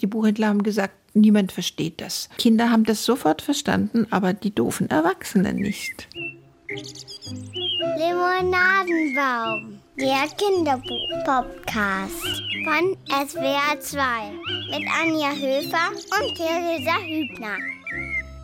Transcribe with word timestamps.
Die 0.00 0.06
Buchhändler 0.06 0.48
haben 0.48 0.62
gesagt, 0.62 0.94
niemand 1.14 1.50
versteht 1.52 2.00
das. 2.00 2.28
Kinder 2.38 2.70
haben 2.70 2.84
das 2.84 3.04
sofort 3.04 3.42
verstanden, 3.42 4.06
aber 4.10 4.32
die 4.32 4.54
doofen 4.54 4.88
Erwachsenen 4.90 5.56
nicht. 5.56 6.08
Limonadenbaum, 7.98 9.80
der 9.98 10.28
Kinderbuch-Podcast 10.36 12.22
von 12.64 12.96
SWR 13.26 13.80
2 13.80 14.00
mit 14.70 14.86
Anja 15.02 15.32
Höfer 15.32 15.90
und 15.90 16.34
Theresa 16.36 16.98
Hübner. 17.00 17.56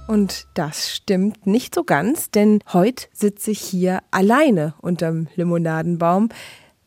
Und 0.06 0.46
das 0.54 0.90
stimmt 0.90 1.46
nicht 1.46 1.74
so 1.74 1.84
ganz, 1.84 2.30
denn 2.30 2.60
heute 2.72 3.06
sitze 3.12 3.52
ich 3.52 3.60
hier 3.60 4.02
alleine 4.10 4.74
unterm 4.80 5.28
Limonadenbaum. 5.34 6.28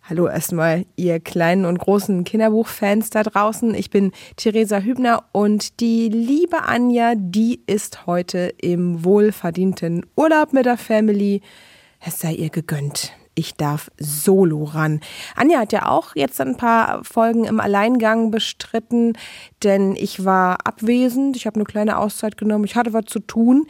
Hallo 0.09 0.29
erstmal, 0.29 0.85
ihr 0.95 1.19
kleinen 1.19 1.65
und 1.65 1.79
großen 1.79 2.23
Kinderbuchfans 2.23 3.09
da 3.09 3.23
draußen. 3.23 3.75
Ich 3.75 3.89
bin 3.89 4.13
Theresa 4.37 4.79
Hübner 4.79 5.25
und 5.33 5.81
die 5.81 6.07
liebe 6.07 6.63
Anja, 6.63 7.15
die 7.17 7.61
ist 7.67 8.07
heute 8.07 8.53
im 8.61 9.03
wohlverdienten 9.03 10.05
Urlaub 10.15 10.53
mit 10.53 10.65
der 10.65 10.77
Family. 10.77 11.41
Es 11.99 12.21
sei 12.21 12.31
ihr 12.31 12.49
gegönnt 12.49 13.11
ich 13.37 13.55
darf 13.55 13.91
solo 13.99 14.63
ran. 14.63 14.99
Anja 15.35 15.59
hat 15.59 15.71
ja 15.71 15.87
auch 15.87 16.15
jetzt 16.15 16.41
ein 16.41 16.57
paar 16.57 17.03
Folgen 17.03 17.45
im 17.45 17.59
Alleingang 17.59 18.31
bestritten, 18.31 19.13
denn 19.63 19.95
ich 19.95 20.25
war 20.25 20.65
abwesend. 20.65 21.35
Ich 21.35 21.45
habe 21.45 21.55
eine 21.55 21.65
kleine 21.65 21.99
Auszeit 21.99 22.37
genommen. 22.37 22.65
Ich 22.65 22.75
hatte 22.75 22.93
was 22.93 23.05
zu 23.05 23.19
tun. 23.19 23.67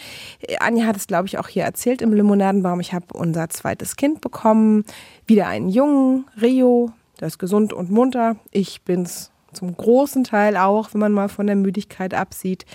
Anja 0.59 0.85
hat 0.85 0.95
es, 0.95 1.07
glaube 1.07 1.27
ich, 1.27 1.37
auch 1.37 1.49
hier 1.49 1.63
erzählt 1.63 2.01
im 2.01 2.13
Limonadenbaum. 2.13 2.79
Ich 2.79 2.93
habe 2.93 3.07
unser 3.13 3.49
zweites 3.49 3.97
Kind 3.97 4.21
bekommen. 4.21 4.85
Wieder 5.25 5.47
einen 5.47 5.67
Jungen, 5.67 6.25
Rio. 6.41 6.91
Der 7.19 7.27
ist 7.27 7.37
gesund 7.37 7.73
und 7.73 7.91
munter. 7.91 8.37
Ich 8.51 8.83
bin's 8.83 9.31
zum 9.51 9.75
großen 9.75 10.23
Teil 10.23 10.55
auch, 10.55 10.93
wenn 10.93 11.01
man 11.01 11.11
mal 11.11 11.29
von 11.29 11.47
der 11.47 11.55
Müdigkeit 11.57 12.13
absieht. 12.13 12.65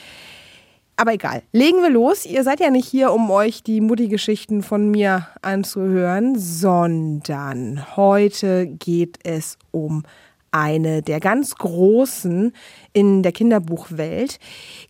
Aber 0.96 1.14
egal, 1.14 1.42
legen 1.52 1.82
wir 1.82 1.90
los. 1.90 2.26
Ihr 2.26 2.44
seid 2.44 2.60
ja 2.60 2.70
nicht 2.70 2.86
hier, 2.86 3.12
um 3.12 3.30
euch 3.30 3.62
die 3.62 3.80
Mutti-Geschichten 3.80 4.62
von 4.62 4.90
mir 4.90 5.26
anzuhören, 5.40 6.38
sondern 6.38 7.96
heute 7.96 8.66
geht 8.66 9.18
es 9.24 9.56
um 9.70 10.04
eine 10.50 11.02
der 11.02 11.18
ganz 11.18 11.56
großen 11.56 12.52
in 12.92 13.22
der 13.22 13.32
Kinderbuchwelt. 13.32 14.38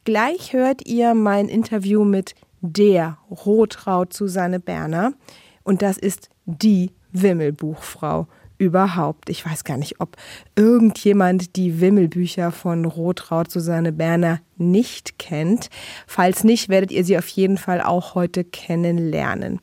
Gleich 0.04 0.52
hört 0.52 0.86
ihr 0.86 1.14
mein 1.14 1.48
Interview 1.48 2.04
mit 2.04 2.34
der 2.60 3.18
Rotraut 3.30 4.12
Susanne 4.12 4.60
Berner 4.60 5.12
und 5.62 5.82
das 5.82 5.96
ist 5.98 6.30
die 6.46 6.90
Wimmelbuchfrau 7.12 8.26
überhaupt. 8.62 9.28
Ich 9.28 9.44
weiß 9.44 9.64
gar 9.64 9.76
nicht, 9.76 10.00
ob 10.00 10.16
irgendjemand 10.56 11.56
die 11.56 11.80
Wimmelbücher 11.80 12.52
von 12.52 12.84
Rotraut 12.84 13.50
Susanne 13.50 13.92
Berner 13.92 14.40
nicht 14.56 15.18
kennt. 15.18 15.68
Falls 16.06 16.44
nicht, 16.44 16.68
werdet 16.68 16.92
ihr 16.92 17.04
sie 17.04 17.18
auf 17.18 17.26
jeden 17.28 17.58
Fall 17.58 17.80
auch 17.80 18.14
heute 18.14 18.44
kennenlernen. 18.44 19.60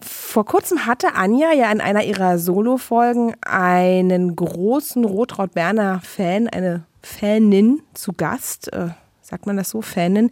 Vor 0.00 0.44
kurzem 0.44 0.84
hatte 0.84 1.14
Anja 1.14 1.52
ja 1.52 1.72
in 1.72 1.80
einer 1.80 2.04
ihrer 2.04 2.38
Solo-Folgen 2.38 3.34
einen 3.40 4.36
großen 4.36 5.04
Rotraut 5.04 5.54
Berner 5.54 6.00
Fan, 6.04 6.48
eine 6.48 6.84
Fanin 7.02 7.80
zu 7.94 8.12
Gast. 8.12 8.70
Äh, 8.72 8.88
sagt 9.22 9.46
man 9.46 9.56
das 9.56 9.70
so? 9.70 9.80
Fanin 9.80 10.30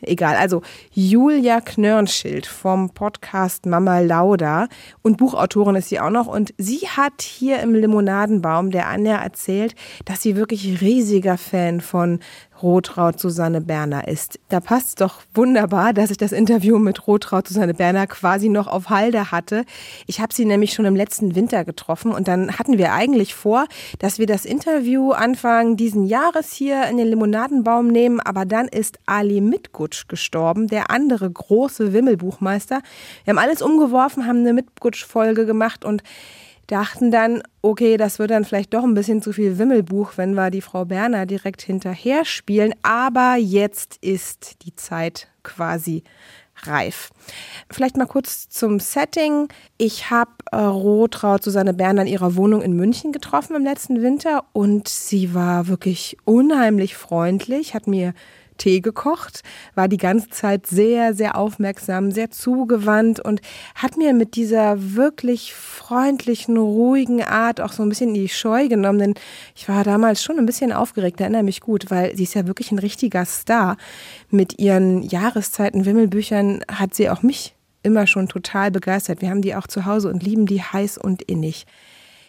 egal. 0.00 0.36
Also 0.36 0.62
Julia 0.92 1.60
Knörnschild 1.60 2.46
vom 2.46 2.90
Podcast 2.90 3.66
Mama 3.66 4.00
Lauda 4.00 4.68
und 5.02 5.16
Buchautorin 5.16 5.76
ist 5.76 5.88
sie 5.88 6.00
auch 6.00 6.10
noch. 6.10 6.26
Und 6.26 6.54
sie 6.58 6.88
hat 6.88 7.22
hier 7.22 7.60
im 7.60 7.74
Limonadenbaum 7.74 8.70
der 8.70 8.88
Anja 8.88 9.16
erzählt, 9.16 9.74
dass 10.04 10.22
sie 10.22 10.36
wirklich 10.36 10.80
riesiger 10.80 11.38
Fan 11.38 11.80
von 11.80 12.20
Rotraut 12.62 13.20
Susanne 13.20 13.60
Berner 13.60 14.08
ist. 14.08 14.38
Da 14.48 14.60
passt 14.60 14.88
es 14.88 14.94
doch 14.96 15.22
wunderbar, 15.34 15.92
dass 15.92 16.10
ich 16.10 16.16
das 16.16 16.32
Interview 16.32 16.78
mit 16.78 17.06
Rotraut 17.06 17.48
Susanne 17.48 17.74
Berner 17.74 18.06
quasi 18.06 18.48
noch 18.48 18.66
auf 18.66 18.90
Halde 18.90 19.30
hatte. 19.30 19.64
Ich 20.06 20.20
habe 20.20 20.34
sie 20.34 20.44
nämlich 20.44 20.72
schon 20.72 20.84
im 20.84 20.96
letzten 20.96 21.34
Winter 21.34 21.64
getroffen 21.64 22.12
und 22.12 22.28
dann 22.28 22.58
hatten 22.58 22.78
wir 22.78 22.92
eigentlich 22.92 23.34
vor, 23.34 23.66
dass 23.98 24.18
wir 24.18 24.26
das 24.26 24.44
Interview 24.44 25.12
Anfang 25.12 25.76
diesen 25.76 26.04
Jahres 26.04 26.52
hier 26.52 26.84
in 26.88 26.96
den 26.96 27.08
Limonadenbaum 27.08 27.88
nehmen, 27.88 28.20
aber 28.20 28.44
dann 28.44 28.68
ist 28.68 28.98
Ali 29.06 29.40
Mitgutsch 29.40 30.08
gestorben, 30.08 30.66
der 30.66 30.90
andere 30.90 31.30
große 31.30 31.92
Wimmelbuchmeister. 31.92 32.80
Wir 33.24 33.32
haben 33.32 33.38
alles 33.38 33.62
umgeworfen, 33.62 34.26
haben 34.26 34.40
eine 34.40 34.52
Mitgutsch-Folge 34.52 35.46
gemacht 35.46 35.84
und 35.84 36.02
dachten 36.68 37.10
dann, 37.10 37.42
okay, 37.62 37.96
das 37.96 38.18
wird 38.18 38.30
dann 38.30 38.44
vielleicht 38.44 38.72
doch 38.72 38.84
ein 38.84 38.94
bisschen 38.94 39.20
zu 39.20 39.32
viel 39.32 39.58
Wimmelbuch, 39.58 40.12
wenn 40.16 40.34
wir 40.34 40.50
die 40.50 40.60
Frau 40.60 40.84
Berner 40.84 41.26
direkt 41.26 41.62
hinterher 41.62 42.24
spielen. 42.24 42.74
Aber 42.82 43.36
jetzt 43.36 43.96
ist 44.00 44.62
die 44.64 44.76
Zeit 44.76 45.28
quasi 45.42 46.04
reif. 46.62 47.10
Vielleicht 47.70 47.96
mal 47.96 48.06
kurz 48.06 48.48
zum 48.48 48.80
Setting. 48.80 49.48
Ich 49.78 50.10
habe 50.10 50.30
äh, 50.52 50.56
Rotraut 50.56 51.42
Susanne 51.42 51.74
Berner 51.74 52.02
in 52.02 52.08
ihrer 52.08 52.36
Wohnung 52.36 52.62
in 52.62 52.74
München 52.74 53.12
getroffen 53.12 53.56
im 53.56 53.64
letzten 53.64 54.02
Winter 54.02 54.44
und 54.52 54.88
sie 54.88 55.34
war 55.34 55.68
wirklich 55.68 56.16
unheimlich 56.24 56.96
freundlich, 56.96 57.74
hat 57.74 57.86
mir 57.86 58.12
Tee 58.58 58.80
gekocht, 58.80 59.42
war 59.74 59.88
die 59.88 59.96
ganze 59.96 60.28
Zeit 60.28 60.66
sehr, 60.66 61.14
sehr 61.14 61.36
aufmerksam, 61.36 62.10
sehr 62.10 62.30
zugewandt 62.30 63.20
und 63.20 63.40
hat 63.74 63.96
mir 63.96 64.12
mit 64.12 64.36
dieser 64.36 64.94
wirklich 64.94 65.54
freundlichen, 65.54 66.58
ruhigen 66.58 67.22
Art 67.22 67.60
auch 67.60 67.72
so 67.72 67.82
ein 67.82 67.88
bisschen 67.88 68.08
in 68.08 68.22
die 68.22 68.28
Scheu 68.28 68.68
genommen, 68.68 68.98
denn 68.98 69.14
ich 69.56 69.68
war 69.68 69.84
damals 69.84 70.22
schon 70.22 70.38
ein 70.38 70.46
bisschen 70.46 70.72
aufgeregt, 70.72 71.20
erinnere 71.20 71.42
mich 71.42 71.60
gut, 71.60 71.90
weil 71.90 72.14
sie 72.16 72.24
ist 72.24 72.34
ja 72.34 72.46
wirklich 72.46 72.72
ein 72.72 72.78
richtiger 72.78 73.24
Star. 73.24 73.76
Mit 74.30 74.58
ihren 74.58 75.02
Jahreszeiten 75.02 75.86
Wimmelbüchern 75.86 76.60
hat 76.70 76.94
sie 76.94 77.08
auch 77.08 77.22
mich 77.22 77.54
immer 77.82 78.06
schon 78.06 78.28
total 78.28 78.70
begeistert. 78.70 79.22
Wir 79.22 79.30
haben 79.30 79.42
die 79.42 79.54
auch 79.54 79.66
zu 79.66 79.86
Hause 79.86 80.10
und 80.10 80.22
lieben 80.22 80.46
die 80.46 80.62
heiß 80.62 80.98
und 80.98 81.22
innig. 81.22 81.64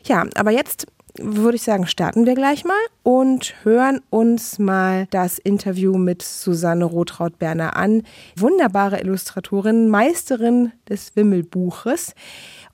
Ja, 0.05 0.25
aber 0.35 0.51
jetzt 0.51 0.87
würde 1.21 1.55
ich 1.55 1.63
sagen, 1.63 1.87
starten 1.87 2.25
wir 2.25 2.35
gleich 2.35 2.65
mal 2.65 2.79
und 3.03 3.55
hören 3.63 4.01
uns 4.09 4.59
mal 4.59 5.07
das 5.11 5.37
Interview 5.37 5.97
mit 5.97 6.21
Susanne 6.21 6.85
Rotraut-Berner 6.85 7.75
an. 7.75 8.03
Wunderbare 8.35 8.99
Illustratorin, 8.99 9.89
Meisterin 9.89 10.71
des 10.87 11.15
Wimmelbuches. 11.15 12.13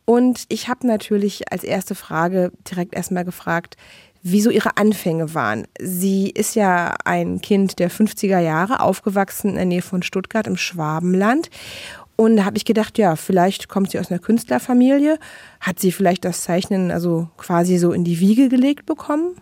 Und 0.05 0.45
ich 0.50 0.67
habe 0.67 0.85
natürlich 0.88 1.51
als 1.51 1.63
erste 1.63 1.95
Frage 1.95 2.51
direkt 2.69 2.95
erstmal 2.95 3.25
gefragt, 3.25 3.75
wieso 4.22 4.50
ihre 4.50 4.78
Anfänge 4.78 5.35
waren. 5.35 5.67
Sie 5.79 6.29
ist 6.29 6.55
ja 6.55 6.95
ein 7.05 7.41
Kind 7.41 7.78
der 7.78 7.91
50er 7.91 8.39
Jahre, 8.39 8.79
aufgewachsen 8.79 9.50
in 9.51 9.55
der 9.55 9.66
Nähe 9.66 9.81
von 9.84 10.01
Stuttgart 10.01 10.47
im 10.47 10.57
Schwabenland 10.57 11.50
und 12.15 12.37
da 12.37 12.45
habe 12.45 12.57
ich 12.57 12.65
gedacht, 12.65 12.97
ja, 12.97 13.15
vielleicht 13.15 13.67
kommt 13.67 13.91
sie 13.91 13.99
aus 13.99 14.09
einer 14.09 14.19
Künstlerfamilie. 14.19 15.19
Hat 15.59 15.79
sie 15.79 15.91
vielleicht 15.91 16.23
das 16.23 16.43
Zeichnen 16.43 16.91
also 16.91 17.29
quasi 17.37 17.77
so 17.77 17.91
in 17.91 18.03
die 18.03 18.19
Wiege 18.19 18.47
gelegt 18.47 18.85
bekommen? 18.85 19.35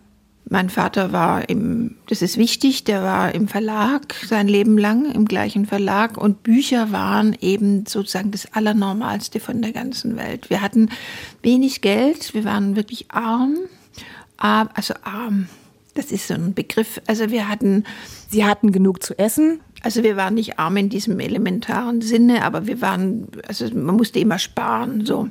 Mein 0.46 0.68
Vater 0.68 1.12
war 1.12 1.48
im, 1.48 1.96
das 2.06 2.20
ist 2.20 2.36
wichtig, 2.36 2.84
der 2.84 3.02
war 3.02 3.34
im 3.34 3.48
Verlag 3.48 4.14
sein 4.26 4.46
Leben 4.46 4.76
lang, 4.76 5.10
im 5.10 5.24
gleichen 5.24 5.64
Verlag. 5.64 6.18
Und 6.18 6.42
Bücher 6.42 6.92
waren 6.92 7.34
eben 7.40 7.86
sozusagen 7.86 8.30
das 8.30 8.52
Allernormalste 8.52 9.40
von 9.40 9.62
der 9.62 9.72
ganzen 9.72 10.16
Welt. 10.16 10.50
Wir 10.50 10.60
hatten 10.60 10.90
wenig 11.42 11.80
Geld, 11.80 12.34
wir 12.34 12.44
waren 12.44 12.76
wirklich 12.76 13.10
arm, 13.10 13.56
also 14.36 14.94
arm. 15.02 15.48
Das 15.94 16.10
ist 16.10 16.26
so 16.26 16.34
ein 16.34 16.54
Begriff. 16.54 17.00
Also 17.06 17.30
wir 17.30 17.48
hatten. 17.48 17.84
Sie 18.28 18.44
hatten 18.44 18.72
genug 18.72 19.02
zu 19.02 19.16
essen? 19.16 19.60
Also 19.84 20.02
wir 20.02 20.16
waren 20.16 20.32
nicht 20.32 20.58
arm 20.58 20.78
in 20.78 20.88
diesem 20.88 21.20
elementaren 21.20 22.00
Sinne, 22.00 22.42
aber 22.42 22.66
wir 22.66 22.80
waren, 22.80 23.28
also 23.46 23.66
man 23.74 23.96
musste 23.96 24.18
immer 24.18 24.38
sparen. 24.38 25.04
So. 25.04 25.28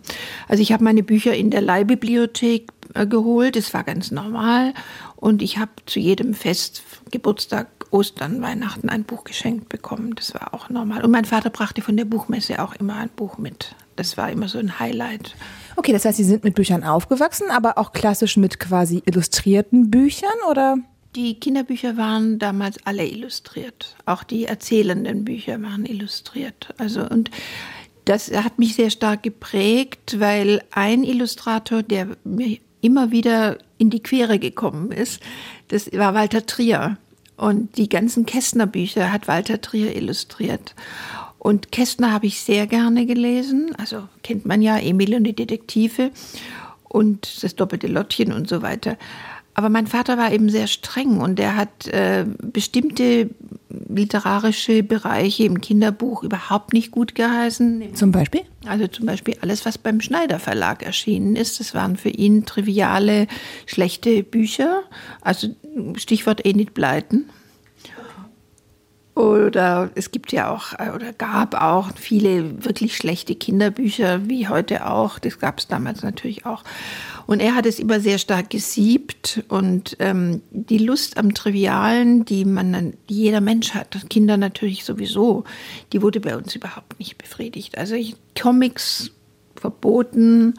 Also 0.48 0.62
ich 0.62 0.72
habe 0.72 0.84
meine 0.84 1.02
Bücher 1.02 1.34
in 1.34 1.50
der 1.50 1.62
Leihbibliothek 1.62 2.72
äh, 2.94 3.08
geholt, 3.08 3.56
das 3.56 3.74
war 3.74 3.84
ganz 3.84 4.12
normal. 4.12 4.76
Und 5.16 5.42
ich 5.42 5.58
habe 5.58 5.72
zu 5.88 6.00
jedem 6.00 6.36
Fest, 6.36 6.84
Geburtstag, 7.10 7.68
Ostern, 7.90 8.44
Weihnachten 8.44 8.90
ein 8.90 9.06
Buch 9.06 9.24
geschenkt 9.24 9.70
bekommen. 9.70 10.14
Das 10.16 10.36
war 10.36 10.54
auch 10.54 10.70
normal. 10.70 11.04
Und 11.04 11.10
mein 11.10 11.26
Vater 11.26 11.50
brachte 11.50 11.82
von 11.82 11.98
der 11.98 12.06
Buchmesse 12.06 12.62
auch 12.62 12.76
immer 12.76 12.98
ein 12.98 13.10
Buch 13.10 13.40
mit. 13.40 13.76
Das 13.96 14.18
war 14.18 14.32
immer 14.32 14.48
so 14.48 14.60
ein 14.60 14.80
Highlight. 14.80 15.36
Okay, 15.76 15.94
das 15.94 16.06
heißt, 16.06 16.18
Sie 16.18 16.24
sind 16.24 16.44
mit 16.44 16.54
Büchern 16.54 16.84
aufgewachsen, 16.84 17.50
aber 17.50 17.80
auch 17.80 17.92
klassisch 17.92 18.38
mit 18.38 18.60
quasi 18.60 19.02
illustrierten 19.06 19.90
Büchern, 19.90 20.30
oder? 20.48 20.78
Die 21.16 21.40
Kinderbücher 21.40 21.96
waren 21.96 22.40
damals 22.40 22.78
alle 22.86 23.08
illustriert. 23.08 23.96
Auch 24.06 24.24
die 24.24 24.46
erzählenden 24.46 25.26
Bücher 25.26 25.62
waren 25.62 25.86
illustriert. 25.86 26.74
Also 26.78 27.08
und 27.08 27.30
das 28.06 28.32
hat 28.32 28.60
mich 28.60 28.76
sehr 28.76 28.90
stark 28.90 29.24
geprägt, 29.24 30.20
weil 30.20 30.64
ein 30.72 31.04
Illustrator, 31.04 31.84
der 31.84 32.18
mir 32.24 32.58
immer 32.82 33.12
wieder 33.12 33.60
in 33.78 33.90
die 33.90 34.02
Quere 34.02 34.40
gekommen 34.40 34.92
ist, 34.92 35.22
das 35.70 35.92
war 35.94 36.14
Walter 36.14 36.46
Trier. 36.46 36.98
Und 37.38 37.78
die 37.78 37.90
ganzen 37.90 38.26
Kästner 38.26 38.68
Bücher 38.68 39.12
hat 39.12 39.28
Walter 39.28 39.62
Trier 39.62 39.96
illustriert. 39.96 40.76
Und 41.40 41.72
Kästner 41.72 42.12
habe 42.12 42.26
ich 42.26 42.42
sehr 42.42 42.68
gerne 42.68 43.06
gelesen. 43.06 43.76
Also 43.78 44.08
kennt 44.24 44.46
man 44.46 44.62
ja, 44.62 44.78
Emil 44.78 45.16
und 45.16 45.26
die 45.26 45.36
Detektive 45.36 46.12
und 46.84 47.44
das 47.44 47.56
doppelte 47.56 47.88
Lottchen 47.88 48.32
und 48.32 48.48
so 48.48 48.62
weiter. 48.62 48.98
Aber 49.56 49.70
mein 49.70 49.88
Vater 49.88 50.18
war 50.18 50.32
eben 50.32 50.50
sehr 50.50 50.68
streng 50.68 51.20
und 51.20 51.40
er 51.40 51.56
hat 51.56 51.88
äh, 51.88 52.26
bestimmte 52.42 53.30
literarische 53.70 54.84
Bereiche 54.84 55.44
im 55.44 55.62
Kinderbuch 55.62 56.24
überhaupt 56.24 56.74
nicht 56.74 56.92
gut 56.92 57.16
geheißen. 57.16 57.96
Zum 57.96 58.12
Beispiel? 58.12 58.42
Also 58.66 58.88
zum 58.88 59.06
Beispiel 59.06 59.36
alles, 59.42 59.66
was 59.66 59.78
beim 59.78 60.02
Schneider 60.02 60.40
Verlag 60.40 60.84
erschienen 60.84 61.36
ist. 61.36 61.60
Das 61.60 61.76
waren 61.76 61.98
für 61.98 62.10
ihn 62.10 62.46
triviale, 62.46 63.28
schlechte 63.66 64.24
Bücher. 64.24 64.84
Also 65.22 65.50
Stichwort 65.96 66.46
Enid 66.46 66.74
Bleiten. 66.74 67.30
Oder 69.16 69.92
es 69.94 70.10
gibt 70.10 70.32
ja 70.32 70.50
auch 70.50 70.74
oder 70.74 71.14
gab 71.14 71.54
auch 71.62 71.92
viele 71.96 72.66
wirklich 72.66 72.98
schlechte 72.98 73.36
Kinderbücher, 73.36 74.28
wie 74.28 74.48
heute 74.48 74.88
auch. 74.88 75.20
Das 75.20 75.38
gab 75.38 75.60
es 75.60 75.68
damals 75.68 76.02
natürlich 76.02 76.48
auch. 76.48 76.64
Und 77.28 77.40
er 77.40 77.54
hat 77.54 77.68
es 77.68 77.80
immer 77.80 78.00
sehr 78.00 78.18
stark 78.18 78.50
gesiebt 78.50 79.44
und 79.50 79.96
ähm, 80.00 80.42
die 80.50 80.80
Lust 80.80 81.18
am 81.18 81.34
Trivialen, 81.36 82.26
die 82.26 82.44
man, 82.44 82.94
die 83.08 83.16
jeder 83.16 83.40
Mensch 83.40 83.76
hat, 83.76 84.10
Kinder 84.10 84.38
natürlich 84.38 84.84
sowieso, 84.84 85.44
die 85.94 86.02
wurde 86.02 86.20
bei 86.20 86.36
uns 86.36 86.56
überhaupt 86.56 86.98
nicht 86.98 87.18
befriedigt. 87.20 87.78
Also 87.78 87.94
ich, 87.94 88.16
Comics 88.40 89.12
verboten, 89.56 90.56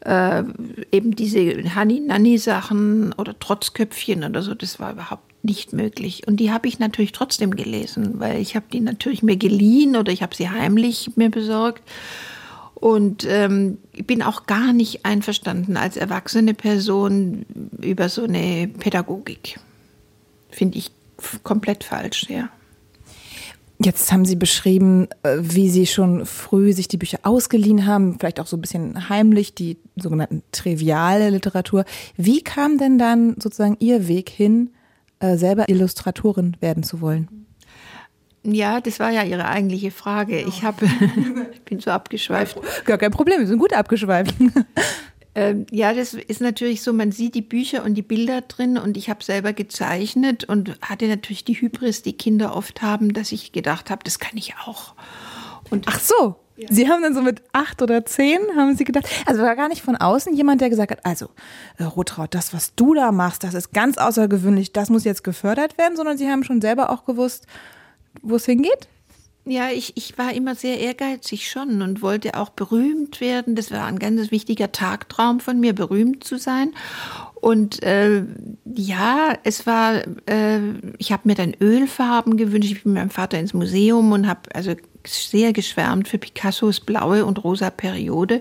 äh, 0.00 0.42
eben 0.90 1.14
diese 1.14 1.40
Hani-Nanni-Sachen 1.74 3.12
oder 3.12 3.38
Trotzköpfchen 3.38 4.24
oder 4.24 4.42
so, 4.42 4.54
das 4.54 4.80
war 4.80 4.92
überhaupt 4.92 5.27
nicht 5.42 5.72
möglich. 5.72 6.26
Und 6.26 6.38
die 6.38 6.50
habe 6.50 6.68
ich 6.68 6.78
natürlich 6.78 7.12
trotzdem 7.12 7.54
gelesen, 7.54 8.18
weil 8.18 8.40
ich 8.40 8.56
habe 8.56 8.66
die 8.72 8.80
natürlich 8.80 9.22
mir 9.22 9.36
geliehen 9.36 9.96
oder 9.96 10.12
ich 10.12 10.22
habe 10.22 10.34
sie 10.34 10.48
heimlich 10.50 11.12
mir 11.16 11.30
besorgt. 11.30 11.82
Und 12.74 13.26
ähm, 13.28 13.78
ich 13.92 14.06
bin 14.06 14.22
auch 14.22 14.46
gar 14.46 14.72
nicht 14.72 15.04
einverstanden 15.04 15.76
als 15.76 15.96
erwachsene 15.96 16.54
Person 16.54 17.44
über 17.80 18.08
so 18.08 18.22
eine 18.22 18.68
Pädagogik. 18.68 19.58
Finde 20.50 20.78
ich 20.78 20.92
komplett 21.42 21.82
falsch, 21.82 22.26
ja. 22.28 22.50
Jetzt 23.80 24.10
haben 24.10 24.24
Sie 24.24 24.36
beschrieben, 24.36 25.08
äh, 25.22 25.36
wie 25.40 25.70
Sie 25.70 25.86
schon 25.86 26.26
früh 26.26 26.72
sich 26.72 26.88
die 26.88 26.96
Bücher 26.96 27.20
ausgeliehen 27.22 27.86
haben, 27.86 28.18
vielleicht 28.18 28.40
auch 28.40 28.46
so 28.46 28.56
ein 28.56 28.60
bisschen 28.60 29.08
heimlich, 29.08 29.54
die 29.54 29.76
sogenannten 29.96 30.42
triviale 30.50 31.30
Literatur. 31.30 31.84
Wie 32.16 32.42
kam 32.42 32.78
denn 32.78 32.98
dann 32.98 33.36
sozusagen 33.40 33.76
Ihr 33.78 34.08
Weg 34.08 34.30
hin, 34.30 34.70
äh, 35.20 35.36
selber 35.36 35.68
Illustratorin 35.68 36.56
werden 36.60 36.82
zu 36.82 37.00
wollen? 37.00 37.46
Ja, 38.44 38.80
das 38.80 39.00
war 39.00 39.10
ja 39.10 39.24
Ihre 39.24 39.46
eigentliche 39.46 39.90
Frage. 39.90 40.40
Ich 40.40 40.62
habe, 40.62 40.86
bin 41.64 41.80
so 41.80 41.90
abgeschweift. 41.90 42.58
Gar 42.84 42.98
kein 42.98 43.10
Problem, 43.10 43.40
wir 43.40 43.46
sind 43.46 43.58
gut 43.58 43.72
abgeschweift. 43.72 44.34
Ähm, 45.34 45.66
ja, 45.70 45.94
das 45.94 46.14
ist 46.14 46.40
natürlich 46.40 46.82
so, 46.82 46.92
man 46.92 47.12
sieht 47.12 47.36
die 47.36 47.42
Bücher 47.42 47.84
und 47.84 47.94
die 47.94 48.02
Bilder 48.02 48.40
drin 48.40 48.76
und 48.76 48.96
ich 48.96 49.08
habe 49.08 49.22
selber 49.22 49.52
gezeichnet 49.52 50.42
und 50.42 50.76
hatte 50.80 51.06
natürlich 51.06 51.44
die 51.44 51.54
Hybris, 51.54 52.02
die 52.02 52.14
Kinder 52.14 52.56
oft 52.56 52.82
haben, 52.82 53.12
dass 53.12 53.30
ich 53.30 53.52
gedacht 53.52 53.88
habe, 53.88 54.02
das 54.02 54.18
kann 54.18 54.36
ich 54.36 54.54
auch. 54.66 54.94
Und 55.70 55.86
Ach 55.86 56.00
so, 56.00 56.36
ja. 56.58 56.68
Sie 56.70 56.88
haben 56.88 57.02
dann 57.02 57.14
so 57.14 57.22
mit 57.22 57.42
acht 57.52 57.80
oder 57.82 58.04
zehn, 58.04 58.40
haben 58.56 58.76
Sie 58.76 58.84
gedacht, 58.84 59.08
also 59.26 59.42
war 59.42 59.54
gar 59.54 59.68
nicht 59.68 59.82
von 59.82 59.96
außen 59.96 60.34
jemand, 60.34 60.60
der 60.60 60.70
gesagt 60.70 60.90
hat, 60.90 61.06
also 61.06 61.28
äh, 61.78 61.84
Rotraud, 61.84 62.34
das, 62.34 62.52
was 62.52 62.74
du 62.74 62.94
da 62.94 63.12
machst, 63.12 63.44
das 63.44 63.54
ist 63.54 63.72
ganz 63.72 63.96
außergewöhnlich, 63.96 64.72
das 64.72 64.90
muss 64.90 65.04
jetzt 65.04 65.22
gefördert 65.22 65.78
werden, 65.78 65.96
sondern 65.96 66.18
Sie 66.18 66.28
haben 66.28 66.42
schon 66.42 66.60
selber 66.60 66.90
auch 66.90 67.04
gewusst, 67.04 67.46
wo 68.22 68.36
es 68.36 68.44
hingeht? 68.44 68.88
Ja, 69.44 69.70
ich, 69.70 69.96
ich 69.96 70.18
war 70.18 70.34
immer 70.34 70.54
sehr 70.54 70.78
ehrgeizig 70.78 71.50
schon 71.50 71.80
und 71.80 72.02
wollte 72.02 72.34
auch 72.34 72.50
berühmt 72.50 73.22
werden. 73.22 73.54
Das 73.54 73.70
war 73.70 73.86
ein 73.86 73.98
ganz 73.98 74.30
wichtiger 74.30 74.72
Tagtraum 74.72 75.40
von 75.40 75.58
mir, 75.58 75.74
berühmt 75.74 76.22
zu 76.22 76.36
sein. 76.36 76.74
Und 77.34 77.82
äh, 77.82 78.24
ja, 78.66 79.32
es 79.44 79.66
war, 79.66 80.02
äh, 80.26 80.58
ich 80.98 81.12
habe 81.12 81.22
mir 81.24 81.34
dann 81.34 81.54
Ölfarben 81.62 82.36
gewünscht. 82.36 82.72
Ich 82.72 82.82
bin 82.82 82.92
mit 82.92 83.00
meinem 83.00 83.10
Vater 83.10 83.38
ins 83.38 83.54
Museum 83.54 84.12
und 84.12 84.28
habe 84.28 84.40
also 84.52 84.74
sehr 85.08 85.52
geschwärmt 85.52 86.08
für 86.08 86.18
Picassos 86.18 86.80
blaue 86.80 87.24
und 87.24 87.42
rosa 87.42 87.70
Periode. 87.70 88.40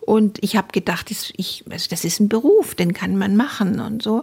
Und 0.00 0.42
ich 0.42 0.56
habe 0.56 0.68
gedacht, 0.72 1.10
das, 1.10 1.32
ich, 1.36 1.64
also 1.68 1.88
das 1.90 2.04
ist 2.04 2.20
ein 2.20 2.28
Beruf, 2.28 2.74
den 2.74 2.92
kann 2.92 3.16
man 3.16 3.36
machen 3.36 3.80
und 3.80 4.02
so. 4.02 4.22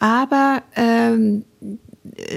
Aber 0.00 0.62
ähm, 0.74 1.44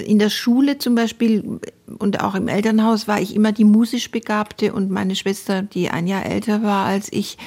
in 0.06 0.20
der 0.20 0.30
Schule 0.30 0.78
zum 0.78 0.96
Beispiel 0.96 1.60
und 2.00 2.22
auch 2.22 2.36
im 2.36 2.48
Elternhaus 2.48 3.08
war 3.08 3.20
ich 3.20 3.36
immer 3.36 3.52
die 3.52 3.66
musisch 3.66 4.12
Begabte 4.12 4.74
und 4.74 4.92
meine 4.92 5.16
Schwester, 5.16 5.62
die 5.62 5.90
ein 5.90 6.08
Jahr 6.08 6.26
älter 6.26 6.64
war 6.64 6.86
als 6.86 7.12
ich, 7.12 7.38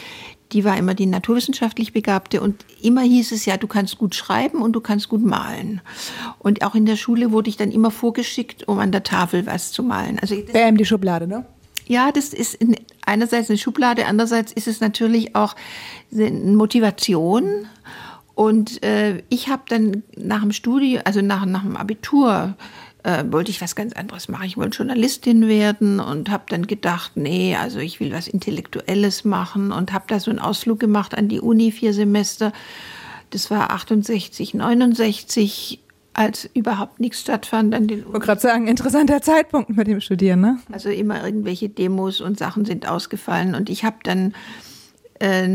die 0.53 0.65
war 0.65 0.77
immer 0.77 0.95
die 0.95 1.07
naturwissenschaftlich 1.07 1.93
Begabte 1.93 2.41
und 2.41 2.65
immer 2.83 3.03
hieß 3.03 3.33
es 3.33 3.45
ja, 3.45 3.57
du 3.57 3.67
kannst 3.67 3.99
gut 3.99 4.15
schreiben 4.15 4.63
und 4.63 4.73
du 4.73 4.81
kannst 4.81 5.09
gut 5.09 5.25
malen. 5.25 5.81
Und 6.39 6.63
auch 6.65 6.75
in 6.75 6.87
der 6.87 6.97
Schule 6.97 7.31
wurde 7.31 7.51
ich 7.51 7.57
dann 7.57 7.71
immer 7.71 7.91
vorgeschickt, 7.91 8.67
um 8.67 8.79
an 8.79 8.93
der 8.93 9.03
Tafel 9.03 9.47
was 9.47 9.73
zu 9.73 9.83
malen. 9.83 10.19
Also 10.21 10.37
Bäm, 10.53 10.77
die 10.77 10.85
Schublade, 10.85 11.27
ne? 11.27 11.47
Ja, 11.87 12.13
das 12.13 12.33
ist 12.33 12.59
einerseits 13.05 13.51
eine 13.51 13.59
Schublade, 13.59 14.07
andererseits 14.07 14.53
ist 14.53 14.69
es 14.69 14.81
natürlich 14.81 15.35
auch 15.35 15.57
eine 16.13 16.31
Motivation. 16.31 17.67
Und 18.35 18.83
äh, 18.85 19.23
ich 19.29 19.49
habe 19.49 19.63
dann 19.69 20.03
nach 20.17 20.41
dem 20.41 20.53
Studium, 20.53 21.03
also 21.05 21.21
nach, 21.21 21.45
nach 21.47 21.63
dem 21.63 21.77
Abitur, 21.77 22.55
äh, 23.03 23.25
wollte 23.31 23.51
ich 23.51 23.61
was 23.61 23.77
ganz 23.77 23.93
anderes 23.93 24.29
machen. 24.29 24.45
Ich 24.45 24.57
wollte 24.57 24.79
Journalistin 24.79 25.49
werden 25.49 26.01
und 26.01 26.31
habe 26.31 26.45
dann 26.49 26.67
gedacht, 26.67 27.13
nee, 27.15 27.57
also 27.57 27.79
ich 27.79 28.01
will 28.01 28.13
was 28.13 28.29
Intellektuelles 28.29 29.25
machen 29.25 29.73
und 29.73 29.93
habe 29.93 30.05
da 30.09 30.21
so 30.21 30.31
einen 30.31 30.39
Ausflug 30.39 30.81
gemacht 30.81 31.17
an 31.17 31.29
die 31.29 31.41
Uni, 31.41 31.73
vier 31.73 31.95
Semester. 31.95 32.53
Das 33.31 33.51
war 33.51 33.71
68, 33.71 34.55
69 34.55 35.81
als 36.13 36.51
überhaupt 36.55 37.01
nichts 37.01 37.21
stattfand 37.21 37.75
an 37.75 37.87
den 37.87 38.01
Ich 38.01 38.07
wollte 38.07 38.21
gerade 38.21 38.41
sagen, 38.41 38.67
interessanter 38.67 39.23
Zeitpunkt 39.23 39.71
mit 39.77 39.87
dem 39.87 40.01
Studieren, 40.01 40.41
ne? 40.41 40.59
Also 40.73 40.91
immer 40.91 41.25
irgendwelche 41.25 41.69
Demos 41.69 42.21
und 42.21 42.39
Sachen 42.39 42.65
sind 42.65 42.89
ausgefallen 42.89 43.55
und 43.55 43.71
ich 43.71 43.85
habe 43.85 43.99
dann 44.03 44.35
äh, 45.21 45.49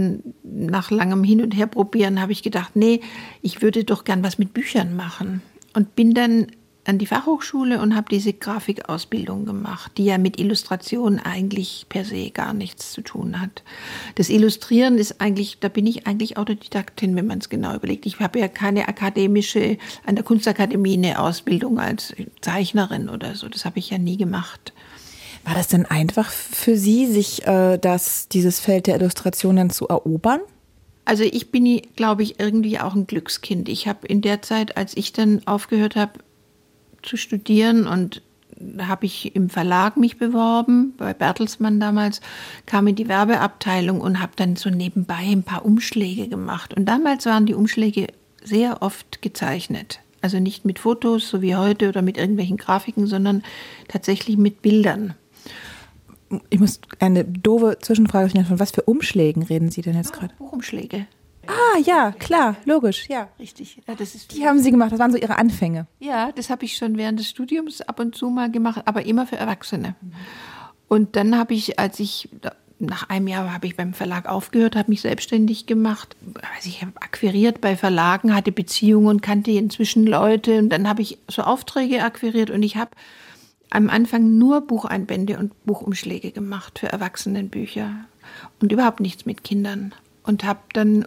nach 0.43 0.91
langem 0.91 1.23
Hin 1.23 1.41
und 1.41 1.55
Her 1.55 1.67
probieren, 1.67 2.21
habe 2.21 2.31
ich 2.31 2.41
gedacht, 2.41 2.75
nee, 2.75 3.01
ich 3.41 3.61
würde 3.61 3.83
doch 3.83 4.05
gern 4.05 4.23
was 4.23 4.37
mit 4.37 4.53
Büchern 4.53 4.95
machen 4.95 5.41
und 5.73 5.95
bin 5.95 6.13
dann 6.13 6.47
an 6.85 6.99
die 6.99 7.07
Fachhochschule 7.07 7.81
und 7.81 7.95
habe 7.95 8.07
diese 8.09 8.31
Grafikausbildung 8.31 9.45
gemacht, 9.45 9.91
die 9.97 10.05
ja 10.05 10.17
mit 10.17 10.39
Illustration 10.39 11.19
eigentlich 11.19 11.87
per 11.89 12.05
se 12.05 12.29
gar 12.29 12.53
nichts 12.53 12.91
zu 12.91 13.01
tun 13.01 13.41
hat. 13.41 13.63
Das 14.15 14.29
Illustrieren 14.29 14.97
ist 14.97 15.19
eigentlich, 15.19 15.57
da 15.59 15.67
bin 15.67 15.87
ich 15.87 16.05
eigentlich 16.05 16.37
Autodidaktin, 16.37 17.15
wenn 17.15 17.25
man 17.25 17.39
es 17.39 17.49
genau 17.49 17.75
überlegt. 17.75 18.05
Ich 18.05 18.19
habe 18.19 18.39
ja 18.39 18.47
keine 18.47 18.87
akademische, 18.87 19.77
an 20.05 20.15
der 20.15 20.23
Kunstakademie 20.23 20.93
eine 20.93 21.19
Ausbildung 21.19 21.79
als 21.79 22.13
Zeichnerin 22.41 23.09
oder 23.09 23.35
so. 23.35 23.49
Das 23.49 23.65
habe 23.65 23.79
ich 23.79 23.89
ja 23.89 23.97
nie 23.97 24.17
gemacht. 24.17 24.71
War 25.43 25.55
das 25.55 25.67
denn 25.67 25.85
einfach 25.85 26.29
für 26.29 26.77
Sie, 26.77 27.05
sich 27.05 27.45
äh, 27.45 27.77
das, 27.77 28.27
dieses 28.29 28.59
Feld 28.59 28.87
der 28.87 28.95
Illustration 28.95 29.55
dann 29.55 29.69
zu 29.69 29.87
erobern? 29.87 30.39
Also 31.05 31.23
ich 31.23 31.51
bin, 31.51 31.81
glaube 31.95 32.23
ich, 32.23 32.39
irgendwie 32.39 32.79
auch 32.79 32.95
ein 32.95 33.05
Glückskind. 33.05 33.69
Ich 33.69 33.87
habe 33.87 34.07
in 34.07 34.21
der 34.21 34.41
Zeit, 34.41 34.75
als 34.75 34.97
ich 34.97 35.13
dann 35.13 35.45
aufgehört 35.45 35.95
habe, 35.95 36.13
zu 37.05 37.17
studieren 37.17 37.87
und 37.87 38.21
habe 38.79 39.05
ich 39.05 39.35
im 39.35 39.49
Verlag 39.49 39.97
mich 39.97 40.17
beworben, 40.17 40.93
bei 40.97 41.13
Bertelsmann 41.13 41.79
damals, 41.79 42.21
kam 42.65 42.87
in 42.87 42.95
die 42.95 43.07
Werbeabteilung 43.07 44.01
und 44.01 44.21
habe 44.21 44.31
dann 44.35 44.55
so 44.55 44.69
nebenbei 44.69 45.15
ein 45.15 45.43
paar 45.43 45.65
Umschläge 45.65 46.27
gemacht. 46.27 46.73
Und 46.73 46.85
damals 46.85 47.25
waren 47.25 47.45
die 47.45 47.53
Umschläge 47.53 48.07
sehr 48.43 48.81
oft 48.81 49.21
gezeichnet. 49.21 49.99
Also 50.21 50.39
nicht 50.39 50.65
mit 50.65 50.79
Fotos, 50.79 51.29
so 51.29 51.41
wie 51.41 51.55
heute, 51.55 51.89
oder 51.89 52.01
mit 52.01 52.17
irgendwelchen 52.17 52.57
Grafiken, 52.57 53.07
sondern 53.07 53.43
tatsächlich 53.87 54.37
mit 54.37 54.61
Bildern. 54.61 55.13
Ich 56.49 56.59
muss 56.59 56.79
eine 56.99 57.23
doofe 57.23 57.77
Zwischenfrage 57.79 58.29
stellen. 58.29 58.45
Von 58.45 58.59
was 58.59 58.71
für 58.71 58.81
Umschlägen 58.83 59.43
reden 59.43 59.69
Sie 59.69 59.81
denn 59.81 59.95
jetzt 59.95 60.13
gerade? 60.13 60.33
Buchumschläge. 60.37 61.05
Ah, 61.47 61.79
ja, 61.83 62.11
klar, 62.11 62.55
logisch, 62.65 63.07
ja. 63.09 63.29
Richtig. 63.39 63.81
Ja, 63.87 63.95
das 63.95 64.15
ist 64.15 64.35
die 64.35 64.47
haben 64.47 64.59
Sie 64.59 64.71
gemacht, 64.71 64.91
das 64.91 64.99
waren 64.99 65.11
so 65.11 65.17
Ihre 65.17 65.37
Anfänge. 65.37 65.87
Ja, 65.99 66.31
das 66.31 66.49
habe 66.49 66.65
ich 66.65 66.77
schon 66.77 66.97
während 66.97 67.19
des 67.19 67.29
Studiums 67.29 67.81
ab 67.81 67.99
und 67.99 68.15
zu 68.15 68.29
mal 68.29 68.51
gemacht, 68.51 68.81
aber 68.85 69.05
immer 69.05 69.27
für 69.27 69.37
Erwachsene. 69.37 69.95
Und 70.87 71.15
dann 71.15 71.37
habe 71.37 71.53
ich, 71.53 71.79
als 71.79 71.99
ich 71.99 72.29
nach 72.79 73.09
einem 73.09 73.27
Jahr 73.27 73.53
habe 73.53 73.67
ich 73.67 73.75
beim 73.75 73.93
Verlag 73.93 74.27
aufgehört, 74.27 74.75
habe 74.75 74.91
mich 74.91 75.01
selbstständig 75.01 75.65
gemacht. 75.65 76.15
Also 76.55 76.69
ich 76.69 76.81
habe 76.81 76.91
akquiriert 77.01 77.61
bei 77.61 77.77
Verlagen, 77.77 78.35
hatte 78.35 78.51
Beziehungen, 78.51 79.21
kannte 79.21 79.51
inzwischen 79.51 80.05
Leute 80.05 80.59
und 80.59 80.69
dann 80.69 80.87
habe 80.87 81.01
ich 81.01 81.17
so 81.29 81.43
Aufträge 81.43 82.03
akquiriert 82.03 82.49
und 82.49 82.63
ich 82.63 82.75
habe 82.75 82.91
am 83.69 83.89
Anfang 83.89 84.37
nur 84.37 84.61
Bucheinbände 84.61 85.37
und 85.39 85.65
Buchumschläge 85.65 86.31
gemacht 86.31 86.79
für 86.79 86.87
Erwachsenenbücher 86.87 87.91
und 88.61 88.71
überhaupt 88.71 88.99
nichts 88.99 89.25
mit 89.25 89.43
Kindern 89.43 89.93
und 90.23 90.43
habe 90.43 90.59
dann 90.73 91.05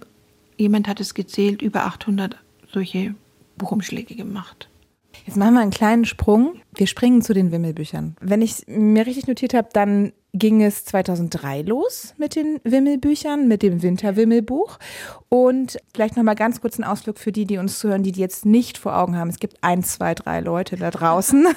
jemand 0.59 0.89
hat 0.89 1.01
es 1.01 1.15
gezählt, 1.15 1.63
über 1.63 1.85
800 1.85 2.37
solche 2.73 3.15
Buchumschläge 3.57 4.15
gemacht. 4.15 4.69
Jetzt 5.27 5.37
machen 5.37 5.55
wir 5.55 5.61
einen 5.61 5.71
kleinen 5.71 6.05
Sprung. 6.05 6.61
Wir 6.75 6.87
springen 6.87 7.23
zu 7.23 7.35
den 7.35 7.51
Wimmelbüchern. 7.51 8.17
Wenn 8.21 8.43
ich 8.43 8.65
mir 8.67 9.07
richtig 9.07 9.27
notiert 9.27 9.55
habe, 9.55 9.69
dann 9.73 10.13
ging 10.39 10.63
es 10.63 10.85
2003 10.85 11.63
los 11.63 12.15
mit 12.17 12.37
den 12.37 12.61
Wimmelbüchern, 12.65 13.49
mit 13.49 13.63
dem 13.63 13.83
Winterwimmelbuch. 13.83 14.79
Und 15.29 15.79
vielleicht 15.95 16.17
nochmal 16.17 16.35
ganz 16.35 16.61
kurz 16.61 16.79
einen 16.79 16.89
Ausflug 16.91 17.19
für 17.19 17.33
die, 17.33 17.45
die 17.45 17.59
uns 17.59 17.79
zuhören, 17.79 18.03
die 18.03 18.13
die 18.13 18.21
jetzt 18.21 18.47
nicht 18.47 18.79
vor 18.79 18.97
Augen 18.97 19.17
haben. 19.17 19.29
Es 19.29 19.39
gibt 19.39 19.59
ein, 19.63 19.83
zwei, 19.83 20.15
drei 20.15 20.41
Leute 20.41 20.77
da 20.77 20.91
draußen. 20.91 21.49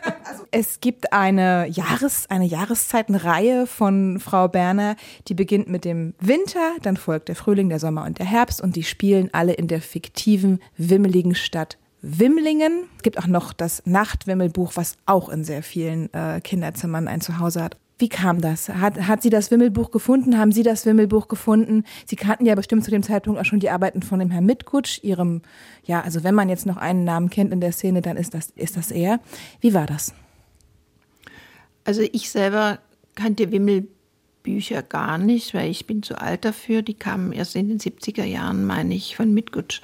es 0.50 0.80
gibt 0.80 1.12
eine 1.12 1.66
Jahres, 1.68 2.28
eine 2.30 2.46
Jahreszeitenreihe 2.46 3.66
von 3.66 4.18
Frau 4.20 4.48
Berner, 4.48 4.96
die 5.28 5.34
beginnt 5.34 5.68
mit 5.68 5.84
dem 5.84 6.14
Winter, 6.20 6.72
dann 6.82 6.96
folgt 6.96 7.28
der 7.28 7.36
Frühling, 7.36 7.68
der 7.68 7.78
Sommer 7.78 8.04
und 8.04 8.18
der 8.18 8.26
Herbst 8.26 8.60
und 8.60 8.76
die 8.76 8.84
spielen 8.84 9.28
alle 9.32 9.52
in 9.52 9.68
der 9.68 9.82
fiktiven, 9.82 10.60
wimmeligen 10.76 11.34
Stadt 11.34 11.78
Wimmlingen. 12.02 12.84
Es 12.96 13.02
gibt 13.02 13.18
auch 13.18 13.26
noch 13.26 13.52
das 13.52 13.82
Nachtwimmelbuch, 13.84 14.72
was 14.74 14.96
auch 15.06 15.28
in 15.28 15.44
sehr 15.44 15.62
vielen 15.62 16.12
äh, 16.14 16.40
Kinderzimmern 16.40 17.08
ein 17.08 17.20
Zuhause 17.20 17.62
hat. 17.62 17.76
Wie 18.00 18.08
kam 18.08 18.40
das? 18.40 18.70
Hat, 18.70 19.06
hat 19.06 19.20
sie 19.20 19.28
das 19.28 19.50
Wimmelbuch 19.50 19.90
gefunden? 19.90 20.38
Haben 20.38 20.52
Sie 20.52 20.62
das 20.62 20.86
Wimmelbuch 20.86 21.28
gefunden? 21.28 21.84
Sie 22.06 22.16
kannten 22.16 22.46
ja 22.46 22.54
bestimmt 22.54 22.82
zu 22.82 22.90
dem 22.90 23.02
Zeitpunkt 23.02 23.38
auch 23.38 23.44
schon 23.44 23.60
die 23.60 23.68
Arbeiten 23.68 24.00
von 24.00 24.18
dem 24.18 24.30
Herrn 24.30 24.46
Mitkutsch, 24.46 25.00
Ihrem, 25.02 25.42
ja, 25.84 26.00
also 26.00 26.24
wenn 26.24 26.34
man 26.34 26.48
jetzt 26.48 26.64
noch 26.64 26.78
einen 26.78 27.04
Namen 27.04 27.28
kennt 27.28 27.52
in 27.52 27.60
der 27.60 27.72
Szene, 27.72 28.00
dann 28.00 28.16
ist 28.16 28.32
das, 28.32 28.50
ist 28.56 28.78
das 28.78 28.90
er. 28.90 29.20
Wie 29.60 29.74
war 29.74 29.86
das? 29.86 30.14
Also 31.84 32.00
ich 32.00 32.30
selber 32.30 32.78
kannte 33.16 33.52
Wimmelbücher 33.52 34.82
gar 34.82 35.18
nicht, 35.18 35.52
weil 35.52 35.70
ich 35.70 35.86
bin 35.86 36.02
zu 36.02 36.18
alt 36.18 36.46
dafür. 36.46 36.80
Die 36.80 36.94
kamen 36.94 37.32
erst 37.32 37.54
in 37.54 37.68
den 37.68 37.78
70er 37.78 38.24
Jahren, 38.24 38.64
meine 38.64 38.94
ich, 38.94 39.14
von 39.14 39.34
Mitkutsch. 39.34 39.82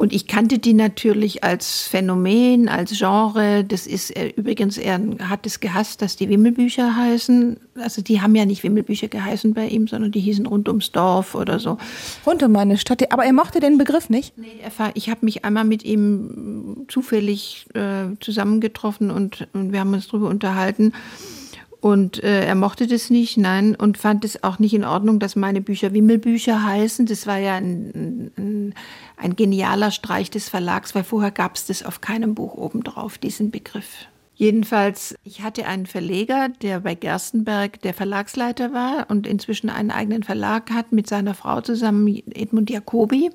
Und 0.00 0.14
ich 0.14 0.26
kannte 0.26 0.58
die 0.58 0.72
natürlich 0.72 1.44
als 1.44 1.82
Phänomen, 1.82 2.70
als 2.70 2.96
Genre. 2.96 3.64
Das 3.64 3.86
ist 3.86 4.08
er, 4.08 4.34
übrigens, 4.34 4.78
er 4.78 4.98
hat 5.28 5.44
es 5.44 5.60
gehasst, 5.60 6.00
dass 6.00 6.16
die 6.16 6.30
Wimmelbücher 6.30 6.96
heißen. 6.96 7.60
Also 7.74 8.00
die 8.00 8.22
haben 8.22 8.34
ja 8.34 8.46
nicht 8.46 8.62
Wimmelbücher 8.62 9.08
geheißen 9.08 9.52
bei 9.52 9.66
ihm, 9.68 9.88
sondern 9.88 10.10
die 10.10 10.20
hießen 10.20 10.46
rund 10.46 10.68
ums 10.68 10.90
Dorf 10.90 11.34
oder 11.34 11.58
so. 11.58 11.76
Rund 12.24 12.42
um 12.42 12.50
meine 12.50 12.78
Stadt. 12.78 13.12
Aber 13.12 13.26
er 13.26 13.34
mochte 13.34 13.60
den 13.60 13.76
Begriff 13.76 14.08
nicht? 14.08 14.38
Nee, 14.38 14.46
ich 14.94 15.10
habe 15.10 15.22
mich 15.22 15.44
einmal 15.44 15.66
mit 15.66 15.84
ihm 15.84 16.86
zufällig 16.88 17.66
äh, 17.74 18.16
zusammengetroffen 18.20 19.10
und, 19.10 19.48
und 19.52 19.72
wir 19.72 19.80
haben 19.80 19.92
uns 19.92 20.08
darüber 20.08 20.30
unterhalten. 20.30 20.94
Und 21.80 22.22
äh, 22.22 22.44
er 22.44 22.54
mochte 22.54 22.86
das 22.86 23.08
nicht, 23.08 23.38
nein, 23.38 23.74
und 23.74 23.96
fand 23.96 24.24
es 24.26 24.44
auch 24.44 24.58
nicht 24.58 24.74
in 24.74 24.84
Ordnung, 24.84 25.18
dass 25.18 25.34
meine 25.34 25.62
Bücher 25.62 25.94
Wimmelbücher 25.94 26.62
heißen. 26.62 27.06
Das 27.06 27.26
war 27.26 27.38
ja 27.38 27.54
ein, 27.54 28.30
ein, 28.36 28.74
ein 29.20 29.36
genialer 29.36 29.90
Streich 29.90 30.30
des 30.30 30.48
Verlags, 30.48 30.94
weil 30.94 31.04
vorher 31.04 31.30
gab 31.30 31.56
es 31.56 31.66
das 31.66 31.82
auf 31.84 32.00
keinem 32.00 32.34
Buch 32.34 32.54
obendrauf, 32.54 33.18
diesen 33.18 33.50
Begriff. 33.50 34.06
Jedenfalls, 34.34 35.14
ich 35.22 35.42
hatte 35.42 35.66
einen 35.66 35.84
Verleger, 35.84 36.48
der 36.62 36.80
bei 36.80 36.94
Gerstenberg 36.94 37.82
der 37.82 37.92
Verlagsleiter 37.92 38.72
war 38.72 39.10
und 39.10 39.26
inzwischen 39.26 39.68
einen 39.68 39.90
eigenen 39.90 40.22
Verlag 40.22 40.70
hat 40.70 40.92
mit 40.92 41.06
seiner 41.06 41.34
Frau 41.34 41.60
zusammen, 41.60 42.08
Edmund 42.32 42.70
Jacobi 42.70 43.30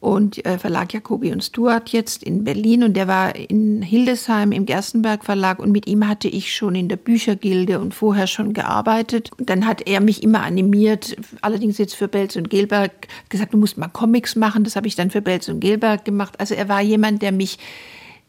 und 0.00 0.44
äh, 0.46 0.58
Verlag 0.58 0.94
Jacobi 0.94 1.30
und 1.30 1.44
Stuart 1.44 1.90
jetzt 1.90 2.22
in 2.22 2.42
Berlin 2.42 2.84
und 2.84 2.94
der 2.94 3.06
war 3.06 3.36
in 3.36 3.82
Hildesheim 3.82 4.50
im 4.50 4.64
Gerstenberg 4.64 5.24
Verlag 5.24 5.58
und 5.58 5.72
mit 5.72 5.86
ihm 5.86 6.08
hatte 6.08 6.26
ich 6.26 6.54
schon 6.54 6.74
in 6.74 6.88
der 6.88 6.96
Büchergilde 6.96 7.78
und 7.78 7.92
vorher 7.92 8.26
schon 8.26 8.54
gearbeitet. 8.54 9.30
Und 9.38 9.50
dann 9.50 9.66
hat 9.66 9.86
er 9.86 10.00
mich 10.00 10.22
immer 10.22 10.42
animiert, 10.42 11.16
allerdings 11.42 11.76
jetzt 11.76 11.94
für 11.94 12.08
Belz 12.08 12.36
und 12.36 12.48
Gelberg, 12.48 13.08
gesagt, 13.28 13.52
du 13.52 13.58
musst 13.58 13.76
mal 13.76 13.88
Comics 13.88 14.36
machen. 14.36 14.64
Das 14.64 14.74
habe 14.74 14.88
ich 14.88 14.96
dann 14.96 15.10
für 15.10 15.20
Belz 15.20 15.48
und 15.48 15.60
Gelberg 15.60 16.06
gemacht. 16.06 16.40
Also 16.40 16.54
er 16.54 16.70
war 16.70 16.80
jemand, 16.80 17.20
der 17.20 17.32
mich, 17.32 17.58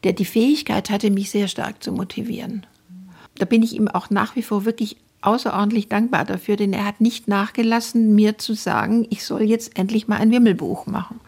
der 0.04 0.12
die 0.12 0.26
Fähigkeit 0.26 0.90
hatte, 0.90 1.10
mich 1.10 1.30
sehr 1.30 1.48
stark 1.48 1.82
zu 1.82 1.90
motivieren. 1.90 2.66
Da 3.38 3.46
bin 3.46 3.62
ich 3.62 3.74
ihm 3.74 3.88
auch 3.88 4.10
nach 4.10 4.36
wie 4.36 4.42
vor 4.42 4.66
wirklich 4.66 4.98
außerordentlich 5.22 5.88
dankbar 5.88 6.24
dafür, 6.24 6.56
denn 6.56 6.72
er 6.72 6.84
hat 6.84 7.00
nicht 7.00 7.28
nachgelassen, 7.28 8.14
mir 8.14 8.38
zu 8.38 8.54
sagen, 8.54 9.06
ich 9.10 9.24
soll 9.24 9.42
jetzt 9.42 9.78
endlich 9.78 10.08
mal 10.08 10.16
ein 10.16 10.30
Wimmelbuch 10.30 10.86
machen. 10.86 11.20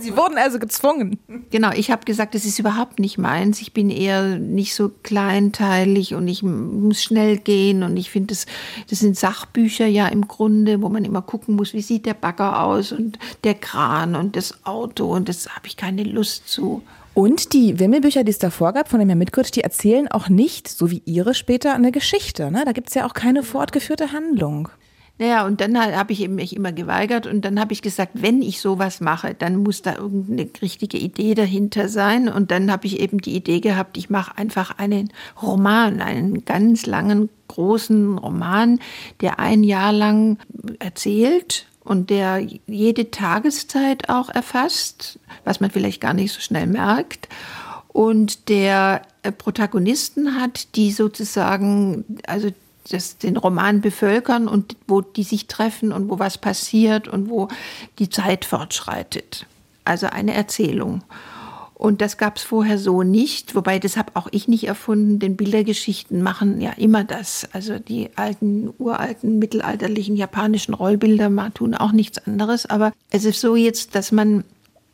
Sie 0.00 0.16
wurden 0.16 0.38
also 0.38 0.58
gezwungen. 0.58 1.18
Genau, 1.50 1.70
ich 1.72 1.90
habe 1.90 2.04
gesagt, 2.04 2.34
das 2.34 2.44
ist 2.44 2.58
überhaupt 2.58 2.98
nicht 2.98 3.18
meins. 3.18 3.60
Ich 3.60 3.72
bin 3.72 3.90
eher 3.90 4.38
nicht 4.38 4.74
so 4.74 4.90
kleinteilig 5.02 6.14
und 6.14 6.26
ich 6.26 6.42
muss 6.42 7.02
schnell 7.02 7.38
gehen 7.38 7.82
und 7.82 7.96
ich 7.96 8.10
finde, 8.10 8.34
das, 8.34 8.46
das 8.90 8.98
sind 8.98 9.16
Sachbücher 9.16 9.86
ja 9.86 10.08
im 10.08 10.26
Grunde, 10.26 10.82
wo 10.82 10.88
man 10.88 11.04
immer 11.04 11.22
gucken 11.22 11.54
muss, 11.54 11.72
wie 11.72 11.82
sieht 11.82 12.06
der 12.06 12.14
Bagger 12.14 12.62
aus 12.62 12.90
und 12.90 13.18
der 13.44 13.54
Kran 13.54 14.16
und 14.16 14.34
das 14.34 14.64
Auto 14.64 15.12
und 15.12 15.28
das 15.28 15.48
habe 15.54 15.66
ich 15.66 15.76
keine 15.76 16.04
Lust 16.04 16.48
zu. 16.48 16.82
Und 17.14 17.52
die 17.52 17.78
Wimmelbücher, 17.78 18.24
die 18.24 18.30
es 18.30 18.38
davor 18.38 18.72
gab 18.72 18.88
von 18.88 18.98
dem 18.98 19.08
Herrn 19.08 19.18
Mitkurt, 19.18 19.54
die 19.54 19.60
erzählen 19.60 20.08
auch 20.08 20.30
nicht, 20.30 20.66
so 20.66 20.90
wie 20.90 21.02
ihre 21.04 21.34
später, 21.34 21.74
eine 21.74 21.92
Geschichte. 21.92 22.50
Ne? 22.50 22.62
Da 22.64 22.72
gibt 22.72 22.88
es 22.88 22.94
ja 22.94 23.06
auch 23.06 23.12
keine 23.12 23.42
fortgeführte 23.42 24.12
Handlung. 24.12 24.70
Naja, 25.18 25.46
und 25.46 25.60
dann 25.60 25.78
habe 25.78 26.14
ich 26.14 26.26
mich 26.26 26.56
immer 26.56 26.72
geweigert 26.72 27.26
und 27.26 27.44
dann 27.44 27.60
habe 27.60 27.74
ich 27.74 27.82
gesagt, 27.82 28.12
wenn 28.14 28.40
ich 28.40 28.60
sowas 28.60 29.00
mache, 29.00 29.34
dann 29.34 29.56
muss 29.56 29.82
da 29.82 29.94
irgendeine 29.96 30.48
richtige 30.62 30.96
Idee 30.96 31.34
dahinter 31.34 31.90
sein. 31.90 32.30
Und 32.30 32.50
dann 32.50 32.72
habe 32.72 32.86
ich 32.86 32.98
eben 32.98 33.18
die 33.18 33.36
Idee 33.36 33.60
gehabt, 33.60 33.98
ich 33.98 34.08
mache 34.08 34.38
einfach 34.38 34.78
einen 34.78 35.12
Roman, 35.40 36.00
einen 36.00 36.46
ganz 36.46 36.86
langen, 36.86 37.28
großen 37.48 38.16
Roman, 38.16 38.80
der 39.20 39.38
ein 39.38 39.64
Jahr 39.64 39.92
lang 39.92 40.38
erzählt 40.78 41.66
und 41.84 42.10
der 42.10 42.46
jede 42.66 43.10
Tageszeit 43.10 44.08
auch 44.08 44.28
erfasst, 44.28 45.18
was 45.44 45.60
man 45.60 45.70
vielleicht 45.70 46.00
gar 46.00 46.14
nicht 46.14 46.32
so 46.32 46.40
schnell 46.40 46.66
merkt. 46.66 47.28
Und 47.88 48.48
der 48.48 49.02
äh, 49.22 49.32
Protagonisten 49.32 50.40
hat, 50.40 50.76
die 50.76 50.92
sozusagen, 50.92 52.04
also 52.26 52.50
das, 52.90 53.18
den 53.18 53.36
Roman 53.36 53.80
bevölkern 53.80 54.48
und 54.48 54.76
wo 54.88 55.00
die 55.00 55.22
sich 55.22 55.46
treffen 55.46 55.92
und 55.92 56.08
wo 56.08 56.18
was 56.18 56.38
passiert 56.38 57.06
und 57.08 57.28
wo 57.28 57.48
die 57.98 58.08
Zeit 58.08 58.44
fortschreitet. 58.44 59.46
Also 59.84 60.06
eine 60.06 60.34
Erzählung. 60.34 61.02
Und 61.82 62.00
das 62.00 62.16
gab 62.16 62.36
es 62.36 62.44
vorher 62.44 62.78
so 62.78 63.02
nicht, 63.02 63.56
wobei 63.56 63.80
das 63.80 63.96
habe 63.96 64.12
auch 64.14 64.28
ich 64.30 64.46
nicht 64.46 64.68
erfunden, 64.68 65.18
denn 65.18 65.34
Bildergeschichten 65.34 66.22
machen 66.22 66.60
ja 66.60 66.70
immer 66.74 67.02
das. 67.02 67.48
Also 67.52 67.80
die 67.80 68.10
alten, 68.14 68.72
uralten, 68.78 69.40
mittelalterlichen 69.40 70.14
japanischen 70.14 70.74
Rollbilder 70.74 71.28
tun 71.52 71.74
auch 71.74 71.90
nichts 71.90 72.24
anderes. 72.24 72.66
Aber 72.66 72.92
es 73.10 73.24
ist 73.24 73.40
so 73.40 73.56
jetzt, 73.56 73.96
dass 73.96 74.12
man 74.12 74.44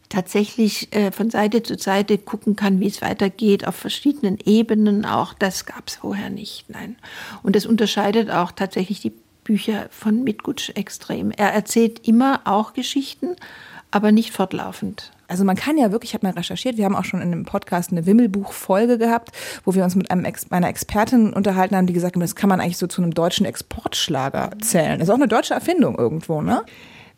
tatsächlich 0.08 0.90
äh, 0.96 1.12
von 1.12 1.28
Seite 1.28 1.62
zu 1.62 1.76
Seite 1.76 2.16
gucken 2.16 2.56
kann, 2.56 2.80
wie 2.80 2.86
es 2.86 3.02
weitergeht, 3.02 3.66
auf 3.66 3.76
verschiedenen 3.76 4.38
Ebenen. 4.46 5.04
Auch 5.04 5.34
das 5.34 5.66
gab 5.66 5.88
es 5.88 5.96
vorher 5.96 6.30
nicht. 6.30 6.70
Nein. 6.70 6.96
Und 7.42 7.54
das 7.54 7.66
unterscheidet 7.66 8.30
auch 8.30 8.50
tatsächlich 8.50 9.00
die 9.00 9.12
Bücher 9.44 9.88
von 9.90 10.24
Mitgutsch 10.24 10.70
extrem. 10.74 11.32
Er 11.32 11.52
erzählt 11.52 12.08
immer 12.08 12.40
auch 12.46 12.72
Geschichten, 12.72 13.36
aber 13.90 14.10
nicht 14.10 14.32
fortlaufend. 14.32 15.12
Also 15.28 15.44
man 15.44 15.56
kann 15.56 15.76
ja 15.76 15.92
wirklich, 15.92 16.10
ich 16.10 16.14
habe 16.14 16.26
mal 16.26 16.32
recherchiert, 16.32 16.78
wir 16.78 16.86
haben 16.86 16.96
auch 16.96 17.04
schon 17.04 17.20
in 17.20 17.32
einem 17.32 17.44
Podcast 17.44 17.92
eine 17.92 18.06
Wimmelbuch-Folge 18.06 18.96
gehabt, 18.98 19.30
wo 19.64 19.74
wir 19.74 19.84
uns 19.84 19.94
mit 19.94 20.10
einem 20.10 20.24
Ex 20.24 20.50
meiner 20.50 20.68
Expertin 20.68 21.34
unterhalten 21.34 21.76
haben, 21.76 21.86
die 21.86 21.92
gesagt 21.92 22.16
haben, 22.16 22.22
das 22.22 22.34
kann 22.34 22.48
man 22.48 22.60
eigentlich 22.60 22.78
so 22.78 22.86
zu 22.86 23.02
einem 23.02 23.12
deutschen 23.12 23.44
Exportschlager 23.44 24.52
zählen. 24.62 24.98
Das 24.98 25.08
ist 25.08 25.10
auch 25.12 25.18
eine 25.18 25.28
deutsche 25.28 25.54
Erfindung 25.54 25.98
irgendwo, 25.98 26.40
ne? 26.40 26.64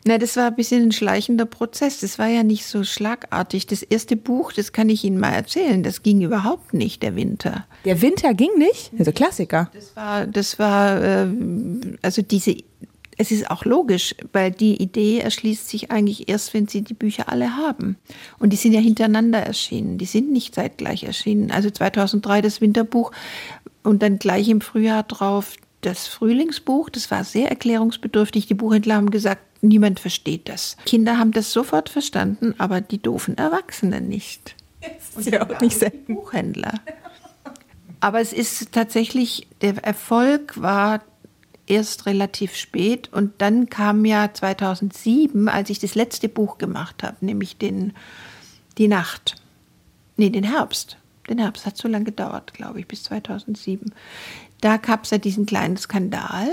Na, 0.03 0.17
das 0.17 0.35
war 0.35 0.47
ein 0.47 0.55
bisschen 0.55 0.83
ein 0.83 0.91
schleichender 0.91 1.45
Prozess. 1.45 1.99
Das 1.99 2.17
war 2.17 2.27
ja 2.27 2.41
nicht 2.41 2.65
so 2.65 2.83
schlagartig. 2.83 3.67
Das 3.67 3.83
erste 3.83 4.15
Buch, 4.15 4.51
das 4.51 4.71
kann 4.73 4.89
ich 4.89 5.03
Ihnen 5.03 5.19
mal 5.19 5.31
erzählen, 5.31 5.83
das 5.83 6.01
ging 6.01 6.21
überhaupt 6.21 6.73
nicht, 6.73 7.03
der 7.03 7.15
Winter. 7.15 7.65
Der 7.85 8.01
Winter 8.01 8.33
ging 8.33 8.49
nicht? 8.57 8.91
Also 8.97 9.11
Klassiker. 9.11 9.69
Das 9.73 9.95
war, 9.95 10.25
das 10.25 10.59
war, 10.59 11.03
äh, 11.03 11.27
also 12.01 12.23
diese 12.23 12.57
es 13.21 13.29
ist 13.29 13.51
auch 13.51 13.65
logisch, 13.65 14.15
weil 14.33 14.49
die 14.49 14.81
Idee 14.81 15.19
erschließt 15.19 15.69
sich 15.69 15.91
eigentlich 15.91 16.27
erst, 16.27 16.55
wenn 16.55 16.67
Sie 16.67 16.81
die 16.81 16.95
Bücher 16.95 17.29
alle 17.29 17.55
haben. 17.55 17.97
Und 18.39 18.49
die 18.51 18.57
sind 18.57 18.73
ja 18.73 18.79
hintereinander 18.79 19.37
erschienen. 19.37 19.99
Die 19.99 20.05
sind 20.05 20.31
nicht 20.31 20.55
zeitgleich 20.55 21.03
erschienen. 21.03 21.51
Also 21.51 21.69
2003 21.69 22.41
das 22.41 22.61
Winterbuch 22.61 23.11
und 23.83 24.01
dann 24.01 24.17
gleich 24.17 24.49
im 24.49 24.59
Frühjahr 24.59 25.03
drauf 25.03 25.55
das 25.81 26.07
Frühlingsbuch. 26.07 26.89
Das 26.89 27.11
war 27.11 27.23
sehr 27.23 27.49
erklärungsbedürftig. 27.49 28.47
Die 28.47 28.55
Buchhändler 28.55 28.95
haben 28.95 29.11
gesagt, 29.11 29.43
niemand 29.61 29.99
versteht 29.99 30.49
das. 30.49 30.75
Kinder 30.87 31.19
haben 31.19 31.31
das 31.31 31.53
sofort 31.53 31.89
verstanden, 31.89 32.55
aber 32.57 32.81
die 32.81 32.99
doofen 32.99 33.37
Erwachsenen 33.37 34.09
nicht. 34.09 34.55
Das 34.81 35.27
ist 35.27 35.31
ja 35.31 35.47
auch 35.47 35.61
nicht 35.61 35.77
selten. 35.77 36.15
Buchhändler. 36.15 36.73
Aber 37.99 38.19
es 38.19 38.33
ist 38.33 38.71
tatsächlich, 38.71 39.47
der 39.61 39.77
Erfolg 39.83 40.59
war 40.59 41.03
erst 41.67 42.05
relativ 42.05 42.55
spät. 42.55 43.11
Und 43.11 43.33
dann 43.39 43.69
kam 43.69 44.05
ja 44.05 44.33
2007, 44.33 45.49
als 45.49 45.69
ich 45.69 45.79
das 45.79 45.95
letzte 45.95 46.29
Buch 46.29 46.57
gemacht 46.57 47.03
habe, 47.03 47.17
nämlich 47.21 47.57
den, 47.57 47.93
die 48.77 48.87
Nacht. 48.87 49.35
Nee, 50.17 50.29
den 50.29 50.43
Herbst. 50.43 50.97
Den 51.29 51.39
Herbst 51.39 51.65
hat 51.65 51.77
so 51.77 51.87
lange 51.87 52.05
gedauert, 52.05 52.53
glaube 52.53 52.79
ich, 52.79 52.87
bis 52.87 53.03
2007. 53.03 53.93
Da 54.59 54.77
gab 54.77 55.05
es 55.05 55.11
ja 55.11 55.17
diesen 55.17 55.45
kleinen 55.45 55.77
Skandal, 55.77 56.49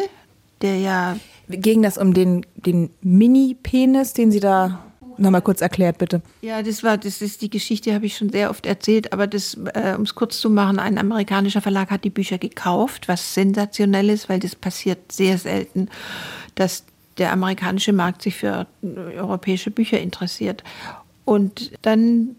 der 0.63 0.79
ja. 0.79 1.17
Ging 1.49 1.83
das 1.83 1.97
um 1.97 2.13
den, 2.13 2.45
den 2.57 2.91
Mini-Penis, 3.01 4.13
den 4.13 4.31
Sie 4.31 4.41
da 4.41 4.85
Nochmal 5.19 5.43
kurz 5.43 5.61
erklärt, 5.61 5.99
bitte. 5.99 6.23
Ja, 6.43 6.63
das 6.63 6.83
war, 6.83 6.97
das 6.97 7.21
ist 7.21 7.43
die 7.43 7.51
Geschichte, 7.51 7.93
habe 7.93 8.07
ich 8.07 8.17
schon 8.17 8.31
sehr 8.31 8.51
oft 8.51 8.67
erzählt, 8.67 9.13
aber 9.13 9.27
das, 9.27 9.57
äh, 9.75 9.95
um 9.97 10.03
es 10.03 10.15
kurz 10.15 10.39
zu 10.39 10.49
machen, 10.49 10.79
ein 10.79 10.97
amerikanischer 10.97 11.61
Verlag 11.61 11.91
hat 11.91 12.05
die 12.05 12.11
Bücher 12.11 12.39
gekauft, 12.39 13.09
was 13.09 13.35
sensationell 13.35 14.11
ist, 14.11 14.29
weil 14.29 14.39
das 14.39 14.55
passiert 14.55 15.11
sehr 15.11 15.37
selten, 15.39 15.89
dass 16.55 16.85
der 17.19 17.33
amerikanische 17.33 17.93
Markt 17.93 18.23
sich 18.23 18.37
für 18.37 18.69
europäische 18.83 19.73
Bücher 19.73 20.01
interessiert. 20.01 20.63
Und 21.25 21.73
dann 21.83 22.37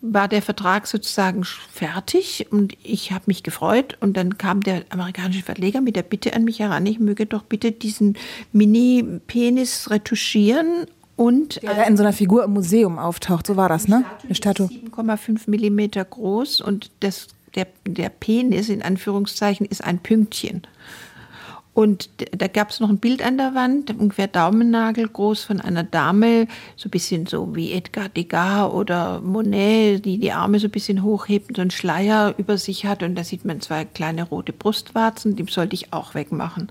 war 0.00 0.28
der 0.28 0.42
Vertrag 0.42 0.86
sozusagen 0.86 1.44
fertig 1.72 2.46
und 2.50 2.74
ich 2.82 3.12
habe 3.12 3.24
mich 3.26 3.42
gefreut 3.42 3.96
und 4.00 4.16
dann 4.16 4.38
kam 4.38 4.62
der 4.62 4.84
amerikanische 4.90 5.42
Verleger 5.42 5.80
mit 5.80 5.96
der 5.96 6.02
Bitte 6.02 6.34
an 6.34 6.44
mich 6.44 6.60
heran, 6.60 6.86
ich 6.86 6.98
möge 6.98 7.26
doch 7.26 7.42
bitte 7.42 7.72
diesen 7.72 8.16
Mini-Penis 8.52 9.90
retuschieren 9.90 10.86
und 11.16 11.62
der 11.62 11.86
in 11.86 11.96
so 11.96 12.02
einer 12.02 12.12
Figur 12.12 12.44
im 12.44 12.52
Museum 12.52 12.98
auftaucht, 12.98 13.46
so 13.46 13.56
war 13.56 13.68
das, 13.68 13.88
ne? 13.88 14.04
Eine 14.22 14.34
Statue. 14.34 14.66
7,5 14.66 15.48
Millimeter 15.50 16.04
groß 16.04 16.60
und 16.60 16.90
das, 17.00 17.28
der, 17.54 17.66
der 17.86 18.10
Penis 18.10 18.68
in 18.68 18.82
Anführungszeichen 18.82 19.66
ist 19.66 19.82
ein 19.82 19.98
Pünktchen. 19.98 20.62
Und 21.76 22.08
da 22.32 22.48
gab 22.48 22.70
es 22.70 22.80
noch 22.80 22.88
ein 22.88 22.96
Bild 22.96 23.22
an 23.22 23.36
der 23.36 23.54
Wand, 23.54 23.90
ungefähr 23.98 24.28
Daumennagel 24.28 25.08
groß 25.08 25.44
von 25.44 25.60
einer 25.60 25.82
Dame, 25.84 26.48
so 26.74 26.88
ein 26.88 26.90
bisschen 26.90 27.26
so 27.26 27.54
wie 27.54 27.72
Edgar 27.72 28.08
Degas 28.08 28.72
oder 28.72 29.20
Monet, 29.20 30.06
die 30.06 30.16
die 30.16 30.32
Arme 30.32 30.58
so 30.58 30.68
ein 30.68 30.70
bisschen 30.70 31.02
hochhebt 31.02 31.50
und 31.50 31.56
so 31.56 31.60
einen 31.60 31.70
Schleier 31.70 32.34
über 32.38 32.56
sich 32.56 32.86
hat. 32.86 33.02
Und 33.02 33.14
da 33.14 33.24
sieht 33.24 33.44
man 33.44 33.60
zwei 33.60 33.84
kleine 33.84 34.22
rote 34.22 34.54
Brustwarzen, 34.54 35.36
die 35.36 35.44
sollte 35.50 35.74
ich 35.74 35.92
auch 35.92 36.14
wegmachen. 36.14 36.70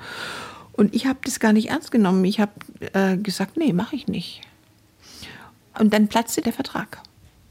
Und 0.76 0.94
ich 0.94 1.06
habe 1.06 1.20
das 1.24 1.40
gar 1.40 1.54
nicht 1.54 1.70
ernst 1.70 1.92
genommen. 1.92 2.24
Ich 2.26 2.40
habe 2.40 2.52
äh, 2.94 3.18
gesagt, 3.18 3.56
nee, 3.56 3.72
mache 3.72 3.96
ich 3.96 4.08
nicht. 4.08 4.42
Und 5.80 5.94
dann 5.94 6.08
platzte 6.08 6.42
der 6.42 6.54
Vertrag. 6.54 7.02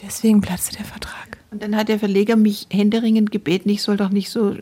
Deswegen 0.03 0.41
platzte 0.41 0.77
der 0.77 0.85
Vertrag. 0.85 1.39
Und 1.51 1.63
dann 1.63 1.77
hat 1.77 1.89
der 1.89 1.99
Verleger 1.99 2.37
mich 2.37 2.67
händeringend 2.71 3.31
gebeten, 3.31 3.69
ich 3.69 3.83
soll 3.83 3.97
doch 3.97 4.11
nicht 4.11 4.29
so 4.31 4.57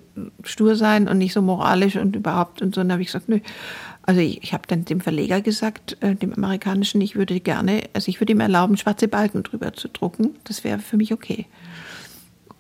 stur 0.45 0.76
sein 0.76 1.09
und 1.09 1.19
nicht 1.19 1.33
so 1.33 1.40
moralisch 1.40 1.97
und 1.97 2.14
überhaupt 2.14 2.61
und 2.61 2.75
so. 2.75 2.83
Und 2.83 2.88
dann 2.88 2.92
habe 2.92 3.02
ich 3.02 3.09
gesagt, 3.09 3.28
nö. 3.28 3.40
Also 4.02 4.21
ich, 4.21 4.42
ich 4.42 4.52
habe 4.52 4.64
dann 4.66 4.85
dem 4.85 5.00
Verleger 5.00 5.40
gesagt, 5.40 5.97
äh, 6.00 6.14
dem 6.14 6.35
amerikanischen, 6.35 7.00
ich 7.00 7.16
würde 7.16 7.40
gerne, 7.40 7.85
also 7.95 8.09
ich 8.09 8.21
würde 8.21 8.33
ihm 8.33 8.40
erlauben, 8.40 8.76
schwarze 8.76 9.09
Balken 9.09 9.42
drüber 9.42 9.73
zu 9.73 9.88
drucken. 9.88 10.37
Das 10.45 10.64
wäre 10.64 10.81
für 10.81 10.97
mich 10.97 11.12
okay. 11.12 11.47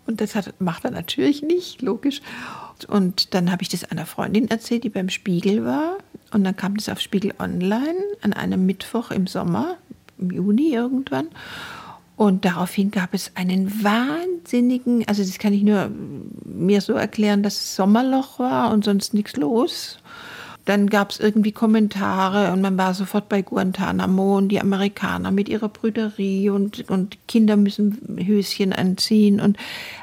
Und 0.06 0.20
das 0.20 0.34
hat, 0.34 0.60
macht 0.60 0.84
er 0.84 0.90
natürlich 0.92 1.42
nicht, 1.42 1.82
logisch. 1.82 2.22
Und 2.84 3.34
dann 3.34 3.50
habe 3.50 3.62
ich 3.62 3.68
das 3.68 3.84
einer 3.84 4.06
Freundin 4.06 4.50
erzählt, 4.50 4.84
die 4.84 4.90
beim 4.90 5.08
Spiegel 5.08 5.64
war. 5.64 5.98
Und 6.32 6.44
dann 6.44 6.56
kam 6.56 6.76
das 6.76 6.88
auf 6.88 7.00
Spiegel 7.00 7.34
Online 7.38 7.98
an 8.22 8.32
einem 8.32 8.64
Mittwoch 8.66 9.10
im 9.10 9.26
Sommer, 9.26 9.76
im 10.18 10.30
Juni 10.30 10.72
irgendwann. 10.72 11.28
Und 12.16 12.44
daraufhin 12.44 12.90
gab 12.90 13.14
es 13.14 13.32
einen 13.34 13.82
wahnsinnigen, 13.82 15.06
also 15.08 15.22
das 15.22 15.38
kann 15.38 15.52
ich 15.52 15.62
nur 15.62 15.90
mir 16.44 16.80
so 16.80 16.92
erklären, 16.92 17.42
dass 17.42 17.54
es 17.54 17.76
Sommerloch 17.76 18.38
war 18.38 18.72
und 18.72 18.84
sonst 18.84 19.14
nichts 19.14 19.36
los. 19.36 19.98
Dann 20.64 20.88
gab 20.88 21.10
es 21.10 21.18
irgendwie 21.18 21.50
Kommentare 21.50 22.52
und 22.52 22.60
man 22.60 22.78
war 22.78 22.94
sofort 22.94 23.28
bei 23.28 23.42
Guantanamo 23.42 24.38
und 24.38 24.50
die 24.50 24.60
Amerikaner 24.60 25.32
mit 25.32 25.48
ihrer 25.48 25.68
Brüderie 25.68 26.50
und, 26.50 26.88
und 26.88 27.18
Kinder 27.26 27.56
müssen 27.56 27.98
Höschen 28.24 28.72
anziehen. 28.72 29.40
Und, 29.40 29.56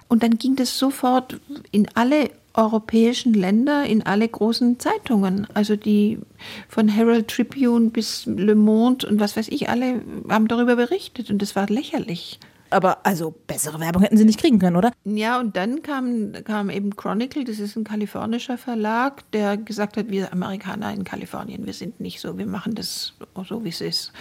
und 0.09 0.21
dann 0.21 0.37
ging 0.37 0.57
das 0.57 0.77
sofort 0.77 1.39
in 1.71 1.87
alle 1.93 2.29
europäischen 2.59 3.33
Länder 3.33 3.85
in 3.85 4.03
alle 4.03 4.27
großen 4.27 4.79
Zeitungen. 4.79 5.47
Also 5.53 5.75
die 5.75 6.19
von 6.67 6.87
Herald 6.87 7.27
Tribune 7.27 7.89
bis 7.89 8.25
Le 8.25 8.55
Monde 8.55 9.07
und 9.07 9.19
was 9.19 9.37
weiß 9.37 9.47
ich, 9.49 9.69
alle 9.69 10.01
haben 10.29 10.47
darüber 10.47 10.75
berichtet 10.75 11.29
und 11.29 11.41
das 11.41 11.55
war 11.55 11.67
lächerlich. 11.67 12.39
Aber 12.71 13.05
also 13.05 13.33
bessere 13.47 13.79
Werbung 13.79 14.03
hätten 14.03 14.17
sie 14.17 14.25
nicht 14.25 14.39
kriegen 14.39 14.59
können, 14.59 14.75
oder? 14.75 14.91
Ja, 15.03 15.39
und 15.39 15.55
dann 15.55 15.81
kam, 15.81 16.33
kam 16.43 16.69
eben 16.69 16.95
Chronicle, 16.95 17.43
das 17.43 17.59
ist 17.59 17.75
ein 17.75 17.83
kalifornischer 17.83 18.57
Verlag, 18.57 19.29
der 19.31 19.57
gesagt 19.57 19.97
hat, 19.97 20.09
wir 20.09 20.31
Amerikaner 20.31 20.93
in 20.93 21.03
Kalifornien, 21.03 21.65
wir 21.65 21.73
sind 21.73 21.99
nicht 21.99 22.19
so, 22.19 22.37
wir 22.37 22.45
machen 22.45 22.75
das 22.75 23.13
so, 23.47 23.63
wie 23.63 23.69
es 23.69 23.81
ist. 23.81 24.11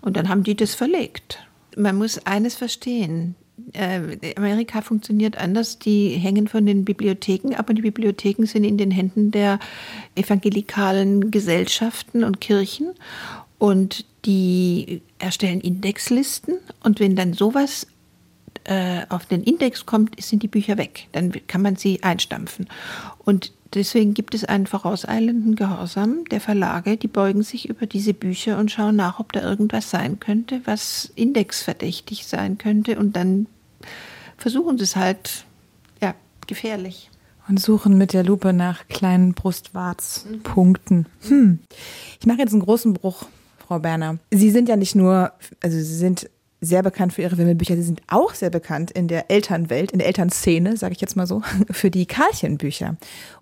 Und 0.00 0.16
dann 0.16 0.28
haben 0.28 0.42
die 0.42 0.56
das 0.56 0.74
verlegt. 0.74 1.46
Man 1.76 1.96
muss 1.96 2.26
eines 2.26 2.56
verstehen, 2.56 3.36
äh, 3.72 4.34
Amerika 4.36 4.82
funktioniert 4.82 5.36
anders. 5.38 5.78
Die 5.78 6.10
hängen 6.10 6.48
von 6.48 6.66
den 6.66 6.84
Bibliotheken 6.84 7.54
ab 7.54 7.68
und 7.68 7.76
die 7.76 7.82
Bibliotheken 7.82 8.46
sind 8.46 8.64
in 8.64 8.78
den 8.78 8.90
Händen 8.90 9.30
der 9.30 9.58
evangelikalen 10.14 11.30
Gesellschaften 11.30 12.24
und 12.24 12.40
Kirchen. 12.40 12.90
Und 13.58 14.04
die 14.24 15.02
erstellen 15.18 15.60
Indexlisten. 15.60 16.58
Und 16.82 17.00
wenn 17.00 17.16
dann 17.16 17.32
sowas 17.32 17.86
äh, 18.64 19.02
auf 19.08 19.26
den 19.26 19.42
Index 19.42 19.86
kommt, 19.86 20.20
sind 20.22 20.42
die 20.42 20.48
Bücher 20.48 20.78
weg. 20.78 21.08
Dann 21.12 21.32
kann 21.46 21.62
man 21.62 21.76
sie 21.76 22.02
einstampfen. 22.02 22.68
Und 23.24 23.52
deswegen 23.74 24.14
gibt 24.14 24.34
es 24.34 24.44
einen 24.44 24.66
vorauseilenden 24.66 25.56
Gehorsam 25.56 26.24
der 26.26 26.40
Verlage, 26.40 26.96
die 26.96 27.08
beugen 27.08 27.42
sich 27.42 27.68
über 27.68 27.86
diese 27.86 28.14
Bücher 28.14 28.58
und 28.58 28.70
schauen 28.70 28.96
nach, 28.96 29.20
ob 29.20 29.32
da 29.32 29.42
irgendwas 29.42 29.90
sein 29.90 30.20
könnte, 30.20 30.60
was 30.64 31.12
indexverdächtig 31.14 32.26
sein 32.26 32.58
könnte. 32.58 32.98
Und 32.98 33.16
dann 33.16 33.46
versuchen 34.36 34.78
sie 34.78 34.84
es 34.84 34.96
halt, 34.96 35.44
ja, 36.00 36.14
gefährlich. 36.46 37.10
Und 37.48 37.60
suchen 37.60 37.98
mit 37.98 38.12
der 38.12 38.22
Lupe 38.22 38.52
nach 38.52 38.86
kleinen 38.88 39.34
Brustwarzpunkten. 39.34 41.06
Hm. 41.26 41.58
Ich 42.20 42.26
mache 42.26 42.38
jetzt 42.38 42.52
einen 42.52 42.62
großen 42.62 42.94
Bruch, 42.94 43.24
Frau 43.58 43.80
Berner. 43.80 44.18
Sie 44.30 44.50
sind 44.50 44.68
ja 44.68 44.76
nicht 44.76 44.94
nur, 44.94 45.32
also 45.60 45.76
Sie 45.76 45.96
sind 45.96 46.30
sehr 46.62 46.84
bekannt 46.84 47.12
für 47.12 47.22
ihre 47.22 47.36
Wimmelbücher. 47.36 47.74
Sie 47.74 47.82
sind 47.82 48.00
auch 48.06 48.34
sehr 48.34 48.48
bekannt 48.48 48.92
in 48.92 49.08
der 49.08 49.30
Elternwelt, 49.30 49.90
in 49.90 49.98
der 49.98 50.06
Elternszene, 50.06 50.76
sage 50.76 50.94
ich 50.94 51.00
jetzt 51.00 51.16
mal 51.16 51.26
so, 51.26 51.42
für 51.70 51.90
die 51.90 52.06
Karlchenbücher. 52.06 52.96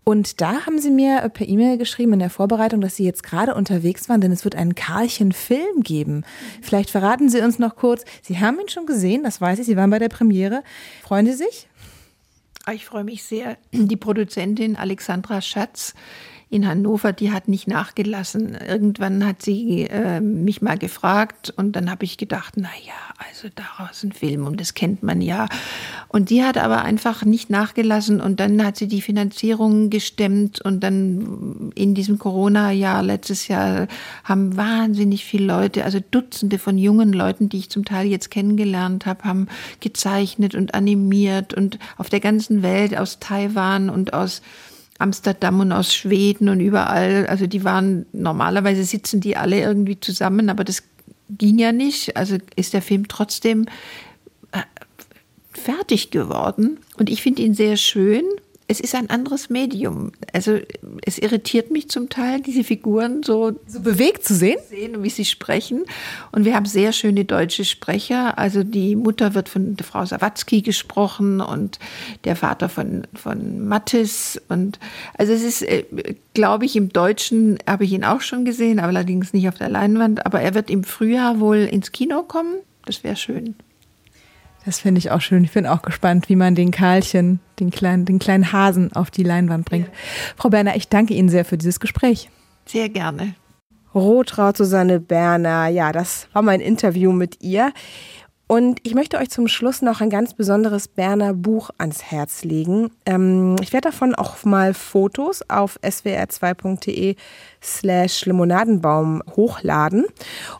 Und 0.04 0.40
da 0.40 0.64
haben 0.64 0.78
Sie 0.78 0.90
mir 0.90 1.28
per 1.28 1.46
E-Mail 1.46 1.76
geschrieben 1.76 2.14
in 2.14 2.18
der 2.18 2.30
Vorbereitung, 2.30 2.80
dass 2.80 2.96
Sie 2.96 3.04
jetzt 3.04 3.22
gerade 3.22 3.54
unterwegs 3.54 4.08
waren, 4.08 4.22
denn 4.22 4.32
es 4.32 4.44
wird 4.44 4.56
einen 4.56 4.74
Karlchen-Film 4.74 5.82
geben. 5.82 6.24
Vielleicht 6.62 6.90
verraten 6.90 7.28
Sie 7.28 7.42
uns 7.42 7.58
noch 7.58 7.76
kurz. 7.76 8.04
Sie 8.22 8.40
haben 8.40 8.58
ihn 8.58 8.70
schon 8.70 8.86
gesehen, 8.86 9.22
das 9.22 9.40
weiß 9.40 9.58
ich. 9.58 9.66
Sie 9.66 9.76
waren 9.76 9.90
bei 9.90 9.98
der 9.98 10.08
Premiere. 10.08 10.62
Freuen 11.02 11.26
Sie 11.26 11.34
sich? 11.34 11.68
Ah, 12.64 12.72
ich 12.72 12.86
freue 12.86 13.04
mich 13.04 13.22
sehr. 13.22 13.58
Die 13.72 13.96
Produzentin 13.96 14.76
Alexandra 14.76 15.42
Schatz 15.42 15.94
in 16.50 16.66
Hannover, 16.66 17.12
die 17.12 17.30
hat 17.30 17.46
nicht 17.46 17.68
nachgelassen. 17.68 18.56
Irgendwann 18.56 19.24
hat 19.24 19.40
sie 19.40 19.82
äh, 19.82 20.20
mich 20.20 20.60
mal 20.60 20.76
gefragt 20.76 21.54
und 21.56 21.76
dann 21.76 21.88
habe 21.88 22.04
ich 22.04 22.18
gedacht, 22.18 22.54
na 22.56 22.68
ja, 22.84 22.92
also 23.28 23.48
daraus 23.54 24.02
ein 24.02 24.10
Film 24.10 24.46
und 24.46 24.60
das 24.60 24.74
kennt 24.74 25.04
man 25.04 25.20
ja. 25.20 25.46
Und 26.08 26.28
die 26.28 26.42
hat 26.42 26.58
aber 26.58 26.82
einfach 26.82 27.24
nicht 27.24 27.50
nachgelassen 27.50 28.20
und 28.20 28.40
dann 28.40 28.64
hat 28.64 28.76
sie 28.76 28.88
die 28.88 29.00
Finanzierung 29.00 29.90
gestemmt 29.90 30.60
und 30.60 30.80
dann 30.80 31.70
in 31.76 31.94
diesem 31.94 32.18
Corona-Jahr 32.18 33.04
letztes 33.04 33.46
Jahr 33.46 33.86
haben 34.24 34.56
wahnsinnig 34.56 35.24
viele 35.24 35.46
Leute, 35.46 35.84
also 35.84 36.00
Dutzende 36.10 36.58
von 36.58 36.78
jungen 36.78 37.12
Leuten, 37.12 37.48
die 37.48 37.58
ich 37.58 37.70
zum 37.70 37.84
Teil 37.84 38.08
jetzt 38.08 38.28
kennengelernt 38.28 39.06
habe, 39.06 39.22
haben 39.22 39.46
gezeichnet 39.78 40.56
und 40.56 40.74
animiert 40.74 41.54
und 41.54 41.78
auf 41.96 42.08
der 42.08 42.20
ganzen 42.20 42.64
Welt 42.64 42.98
aus 42.98 43.20
Taiwan 43.20 43.88
und 43.88 44.14
aus 44.14 44.42
Amsterdam 45.00 45.60
und 45.60 45.72
aus 45.72 45.94
Schweden 45.94 46.48
und 46.48 46.60
überall. 46.60 47.26
Also 47.26 47.46
die 47.46 47.64
waren, 47.64 48.06
normalerweise 48.12 48.84
sitzen 48.84 49.20
die 49.20 49.36
alle 49.36 49.60
irgendwie 49.60 49.98
zusammen, 49.98 50.50
aber 50.50 50.64
das 50.64 50.82
ging 51.28 51.58
ja 51.58 51.72
nicht. 51.72 52.16
Also 52.16 52.38
ist 52.56 52.74
der 52.74 52.82
Film 52.82 53.08
trotzdem 53.08 53.66
äh, 54.52 54.62
fertig 55.52 56.10
geworden. 56.10 56.78
Und 56.96 57.10
ich 57.10 57.22
finde 57.22 57.42
ihn 57.42 57.54
sehr 57.54 57.76
schön 57.76 58.24
es 58.70 58.78
ist 58.78 58.94
ein 58.94 59.10
anderes 59.10 59.50
Medium. 59.50 60.12
Also 60.32 60.60
es 61.04 61.18
irritiert 61.18 61.72
mich 61.72 61.88
zum 61.88 62.08
Teil, 62.08 62.40
diese 62.40 62.62
Figuren 62.62 63.24
so, 63.24 63.58
so 63.66 63.80
bewegt 63.80 64.24
zu 64.24 64.32
sehen. 64.32 64.58
sehen, 64.68 65.02
wie 65.02 65.10
sie 65.10 65.24
sprechen. 65.24 65.82
Und 66.30 66.44
wir 66.44 66.54
haben 66.54 66.66
sehr 66.66 66.92
schöne 66.92 67.24
deutsche 67.24 67.64
Sprecher. 67.64 68.38
Also 68.38 68.62
die 68.62 68.94
Mutter 68.94 69.34
wird 69.34 69.48
von 69.48 69.74
der 69.74 69.84
Frau 69.84 70.04
Sawatzki 70.04 70.62
gesprochen 70.62 71.40
und 71.40 71.80
der 72.22 72.36
Vater 72.36 72.68
von, 72.68 73.08
von 73.12 73.66
Mattes. 73.66 74.40
Und 74.48 74.78
also 75.18 75.32
es 75.32 75.42
ist, 75.42 75.62
äh, 75.62 75.84
glaube 76.34 76.64
ich, 76.64 76.76
im 76.76 76.90
Deutschen 76.90 77.58
habe 77.66 77.84
ich 77.84 77.92
ihn 77.92 78.04
auch 78.04 78.20
schon 78.20 78.44
gesehen, 78.44 78.78
aber 78.78 78.90
allerdings 78.90 79.32
nicht 79.32 79.48
auf 79.48 79.56
der 79.56 79.68
Leinwand. 79.68 80.24
Aber 80.26 80.42
er 80.42 80.54
wird 80.54 80.70
im 80.70 80.84
Frühjahr 80.84 81.40
wohl 81.40 81.56
ins 81.56 81.90
Kino 81.90 82.22
kommen. 82.22 82.54
Das 82.84 83.02
wäre 83.02 83.16
schön. 83.16 83.56
Das 84.64 84.80
finde 84.80 84.98
ich 84.98 85.10
auch 85.10 85.20
schön. 85.20 85.44
Ich 85.44 85.52
bin 85.52 85.66
auch 85.66 85.82
gespannt, 85.82 86.28
wie 86.28 86.36
man 86.36 86.54
den 86.54 86.70
Karlchen, 86.70 87.40
den 87.58 87.70
kleinen, 87.70 88.04
den 88.04 88.18
kleinen 88.18 88.52
Hasen 88.52 88.92
auf 88.92 89.10
die 89.10 89.22
Leinwand 89.22 89.64
bringt. 89.64 89.86
Ja. 89.86 89.92
Frau 90.36 90.50
Berner, 90.50 90.76
ich 90.76 90.88
danke 90.88 91.14
Ihnen 91.14 91.28
sehr 91.28 91.44
für 91.44 91.56
dieses 91.56 91.80
Gespräch. 91.80 92.28
Sehr 92.66 92.88
gerne. 92.88 93.34
Rotraut 93.94 94.56
Susanne 94.56 95.00
Berner, 95.00 95.66
ja, 95.68 95.90
das 95.90 96.28
war 96.32 96.42
mein 96.42 96.60
Interview 96.60 97.10
mit 97.10 97.42
ihr. 97.42 97.72
Und 98.46 98.80
ich 98.82 98.94
möchte 98.94 99.18
euch 99.18 99.30
zum 99.30 99.46
Schluss 99.46 99.80
noch 99.80 100.00
ein 100.00 100.10
ganz 100.10 100.34
besonderes 100.34 100.88
Berner 100.88 101.34
Buch 101.34 101.70
ans 101.78 102.02
Herz 102.02 102.42
legen. 102.42 102.90
Ähm, 103.06 103.54
ich 103.62 103.72
werde 103.72 103.90
davon 103.90 104.14
auch 104.16 104.44
mal 104.44 104.74
Fotos 104.74 105.48
auf 105.48 105.78
swr2.de 105.84 107.14
slash 107.62 108.26
Limonadenbaum 108.26 109.22
hochladen. 109.36 110.04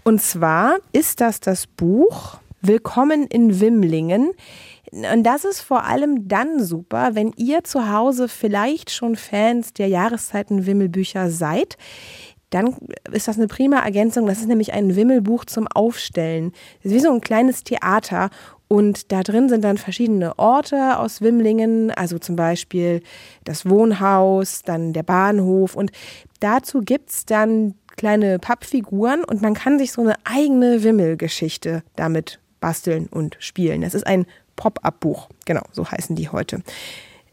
Und 0.04 0.22
zwar 0.22 0.76
ist 0.92 1.20
das 1.20 1.40
das 1.40 1.66
Buch 1.66 2.38
Willkommen 2.62 3.26
in 3.26 3.58
Wimlingen. 3.60 4.32
Und 4.92 5.22
das 5.24 5.44
ist 5.44 5.60
vor 5.60 5.84
allem 5.84 6.28
dann 6.28 6.62
super, 6.62 7.14
wenn 7.14 7.32
ihr 7.36 7.64
zu 7.64 7.90
Hause 7.90 8.28
vielleicht 8.28 8.90
schon 8.90 9.16
Fans 9.16 9.72
der 9.72 9.88
Jahreszeiten-Wimmelbücher 9.88 11.30
seid 11.30 11.76
dann 12.50 12.76
ist 13.12 13.28
das 13.28 13.38
eine 13.38 13.46
prima 13.46 13.78
Ergänzung. 13.78 14.26
Das 14.26 14.40
ist 14.40 14.48
nämlich 14.48 14.72
ein 14.72 14.96
Wimmelbuch 14.96 15.44
zum 15.44 15.68
Aufstellen. 15.68 16.52
Das 16.82 16.90
ist 16.90 16.98
wie 16.98 17.06
so 17.06 17.12
ein 17.12 17.20
kleines 17.20 17.62
Theater 17.62 18.28
und 18.66 19.10
da 19.12 19.22
drin 19.22 19.48
sind 19.48 19.64
dann 19.64 19.78
verschiedene 19.78 20.38
Orte 20.38 20.98
aus 20.98 21.20
Wimlingen, 21.20 21.90
also 21.90 22.18
zum 22.18 22.36
Beispiel 22.36 23.02
das 23.44 23.68
Wohnhaus, 23.68 24.62
dann 24.62 24.92
der 24.92 25.02
Bahnhof. 25.02 25.74
Und 25.74 25.90
dazu 26.40 26.80
gibt 26.80 27.10
es 27.10 27.24
dann 27.24 27.74
kleine 27.96 28.38
Pappfiguren 28.38 29.24
und 29.24 29.42
man 29.42 29.54
kann 29.54 29.78
sich 29.78 29.92
so 29.92 30.02
eine 30.02 30.14
eigene 30.24 30.82
Wimmelgeschichte 30.82 31.82
damit 31.96 32.40
basteln 32.60 33.06
und 33.06 33.36
spielen. 33.38 33.82
Das 33.82 33.94
ist 33.94 34.06
ein 34.06 34.26
Pop-up-Buch. 34.56 35.28
Genau, 35.46 35.62
so 35.72 35.90
heißen 35.90 36.16
die 36.16 36.28
heute. 36.28 36.62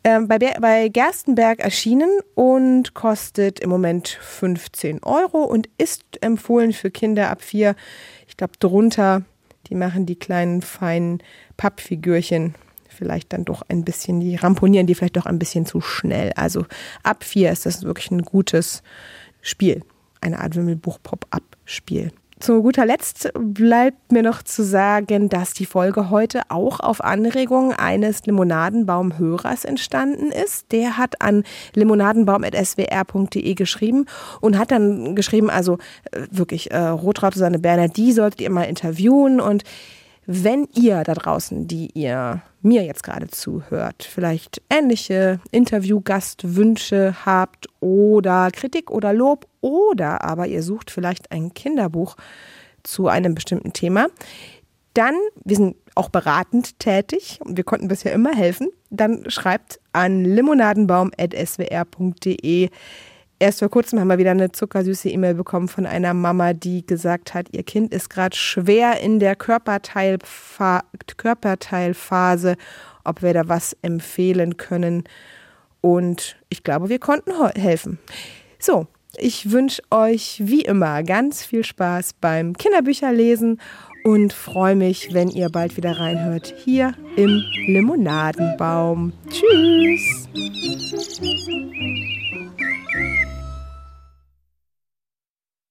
Ähm, 0.04 0.28
bei, 0.28 0.38
bei 0.38 0.88
Gerstenberg 0.88 1.60
erschienen 1.60 2.10
und 2.36 2.94
kostet 2.94 3.60
im 3.60 3.70
Moment 3.70 4.08
15 4.08 5.04
Euro 5.04 5.44
und 5.44 5.70
ist 5.78 6.04
empfohlen 6.22 6.72
für 6.72 6.92
Kinder 6.92 7.30
ab 7.30 7.42
vier. 7.42 7.76
Ich 8.28 8.38
glaube, 8.38 8.54
drunter, 8.60 9.24
die 9.68 9.76
machen 9.76 10.06
die 10.06 10.16
kleinen 10.16 10.62
feinen 10.62 11.22
Pappfigürchen 11.58 12.56
vielleicht 12.98 13.32
dann 13.32 13.46
doch 13.46 13.62
ein 13.68 13.84
bisschen, 13.84 14.20
die 14.20 14.36
ramponieren 14.36 14.88
die 14.88 14.96
vielleicht 14.96 15.18
doch 15.18 15.26
ein 15.26 15.40
bisschen 15.40 15.66
zu 15.66 15.82
schnell. 15.82 16.34
Also 16.36 16.66
ab 17.04 17.24
vier 17.24 17.52
ist 17.52 17.66
das 17.66 17.84
wirklich 17.84 18.12
ein 18.12 18.24
gutes 18.24 18.82
Spiel. 19.42 19.84
Eine 20.20 20.40
Art 20.40 20.56
Wimmelbuch-Pop-Up-Spiel. 20.56 22.12
Zu 22.39 22.62
guter 22.62 22.86
Letzt 22.86 23.32
bleibt 23.34 24.12
mir 24.12 24.21
noch 24.21 24.43
zu 24.43 24.63
sagen, 24.63 25.28
dass 25.28 25.54
die 25.54 25.65
Folge 25.65 26.12
heute 26.12 26.41
auch 26.50 26.80
auf 26.80 27.04
Anregung 27.04 27.73
eines 27.73 28.28
Limonadenbaum-Hörers 28.28 29.65
entstanden 29.65 30.32
ist. 30.32 30.71
Der 30.71 30.97
hat 30.97 31.19
an 31.19 31.43
limonadenbaum.swr.de 31.73 33.54
geschrieben 33.56 34.06
und 34.39 34.60
hat 34.60 34.69
dann 34.69 35.15
geschrieben, 35.15 35.50
also 35.50 35.80
äh, 36.12 36.28
wirklich, 36.30 36.69
äh, 36.69 36.78
Rotraute 36.78 37.39
Susanne 37.39 37.58
Berner, 37.58 37.88
die 37.88 38.12
solltet 38.12 38.41
ihr 38.41 38.52
mal 38.52 38.65
interviewen 38.65 39.41
und 39.41 39.63
wenn 40.28 40.68
ihr 40.76 41.04
da 41.06 41.13
draußen, 41.13 41.68
die 41.68 41.90
ihr 41.94 42.42
mir 42.62 42.84
jetzt 42.84 43.02
gerade 43.02 43.30
zuhört, 43.30 44.04
vielleicht 44.04 44.62
ähnliche 44.70 45.40
Interviewgastwünsche 45.52 47.16
habt 47.26 47.68
oder 47.80 48.52
Kritik 48.52 48.92
oder 48.92 49.13
Lob 49.13 49.48
oder 49.62 50.26
aber 50.26 50.48
ihr 50.48 50.63
sucht 50.63 50.92
vielleicht 50.92 51.32
ein 51.32 51.54
Kinderbuch 51.54 52.18
zu 52.84 53.08
einem 53.08 53.36
bestimmten 53.36 53.72
Thema, 53.72 54.08
dann, 54.94 55.16
wir 55.46 55.56
sind 55.56 55.78
auch 55.96 56.10
beratend 56.10 56.78
tätig 56.80 57.40
und 57.46 57.56
wir 57.56 57.63
konnten 57.63 57.88
bisher 57.88 58.12
immer 58.12 58.36
helfen, 58.36 58.68
dann 58.90 59.30
schreibt 59.30 59.80
an 59.94 60.26
limonadenbaum.swr.de 60.26 62.70
Erst 63.39 63.60
vor 63.60 63.69
kurzem 63.69 64.00
haben 64.00 64.08
wir 64.08 64.17
wieder 64.17 64.32
eine 64.32 64.52
zuckersüße 64.52 65.10
E-Mail 65.10 65.36
bekommen 65.36 65.67
von 65.67 65.86
einer 65.86 66.15
Mama, 66.15 66.54
die 66.54 66.86
gesagt 66.86 67.36
hat, 67.36 67.47
ihr 67.52 67.62
Kind 67.62 67.93
ist 67.93 68.10
gerade 68.10 68.36
schwer 68.36 69.00
in 69.00 69.19
der 69.19 69.36
Körperteilfa 69.36 70.84
Körperteilphase, 71.17 72.56
ob 73.04 73.21
wir 73.21 73.34
da 73.34 73.47
was 73.47 73.78
empfehlen 73.84 74.58
können. 74.58 75.04
Und 75.82 76.36
ich 76.50 76.63
glaube, 76.63 76.89
wir 76.89 76.97
konnten 76.97 77.32
helfen. 77.56 78.00
So, 78.58 78.88
ich 79.17 79.52
wünsche 79.52 79.84
euch 79.91 80.41
wie 80.43 80.62
immer 80.62 81.04
ganz 81.04 81.45
viel 81.45 81.63
Spaß 81.63 82.13
beim 82.19 82.54
Kinderbücherlesen 82.54 83.62
und 84.04 84.34
freue 84.34 84.76
mich, 84.76 85.13
wenn 85.13 85.30
ihr 85.30 85.50
bald 85.50 85.78
wieder 85.78 86.00
reinhört 86.00 86.54
hier 86.63 86.93
im 87.15 87.43
Limonadenbaum. 87.67 89.13
Tschüss! 89.30 90.28
thank 92.38 92.62
you 92.93 93.37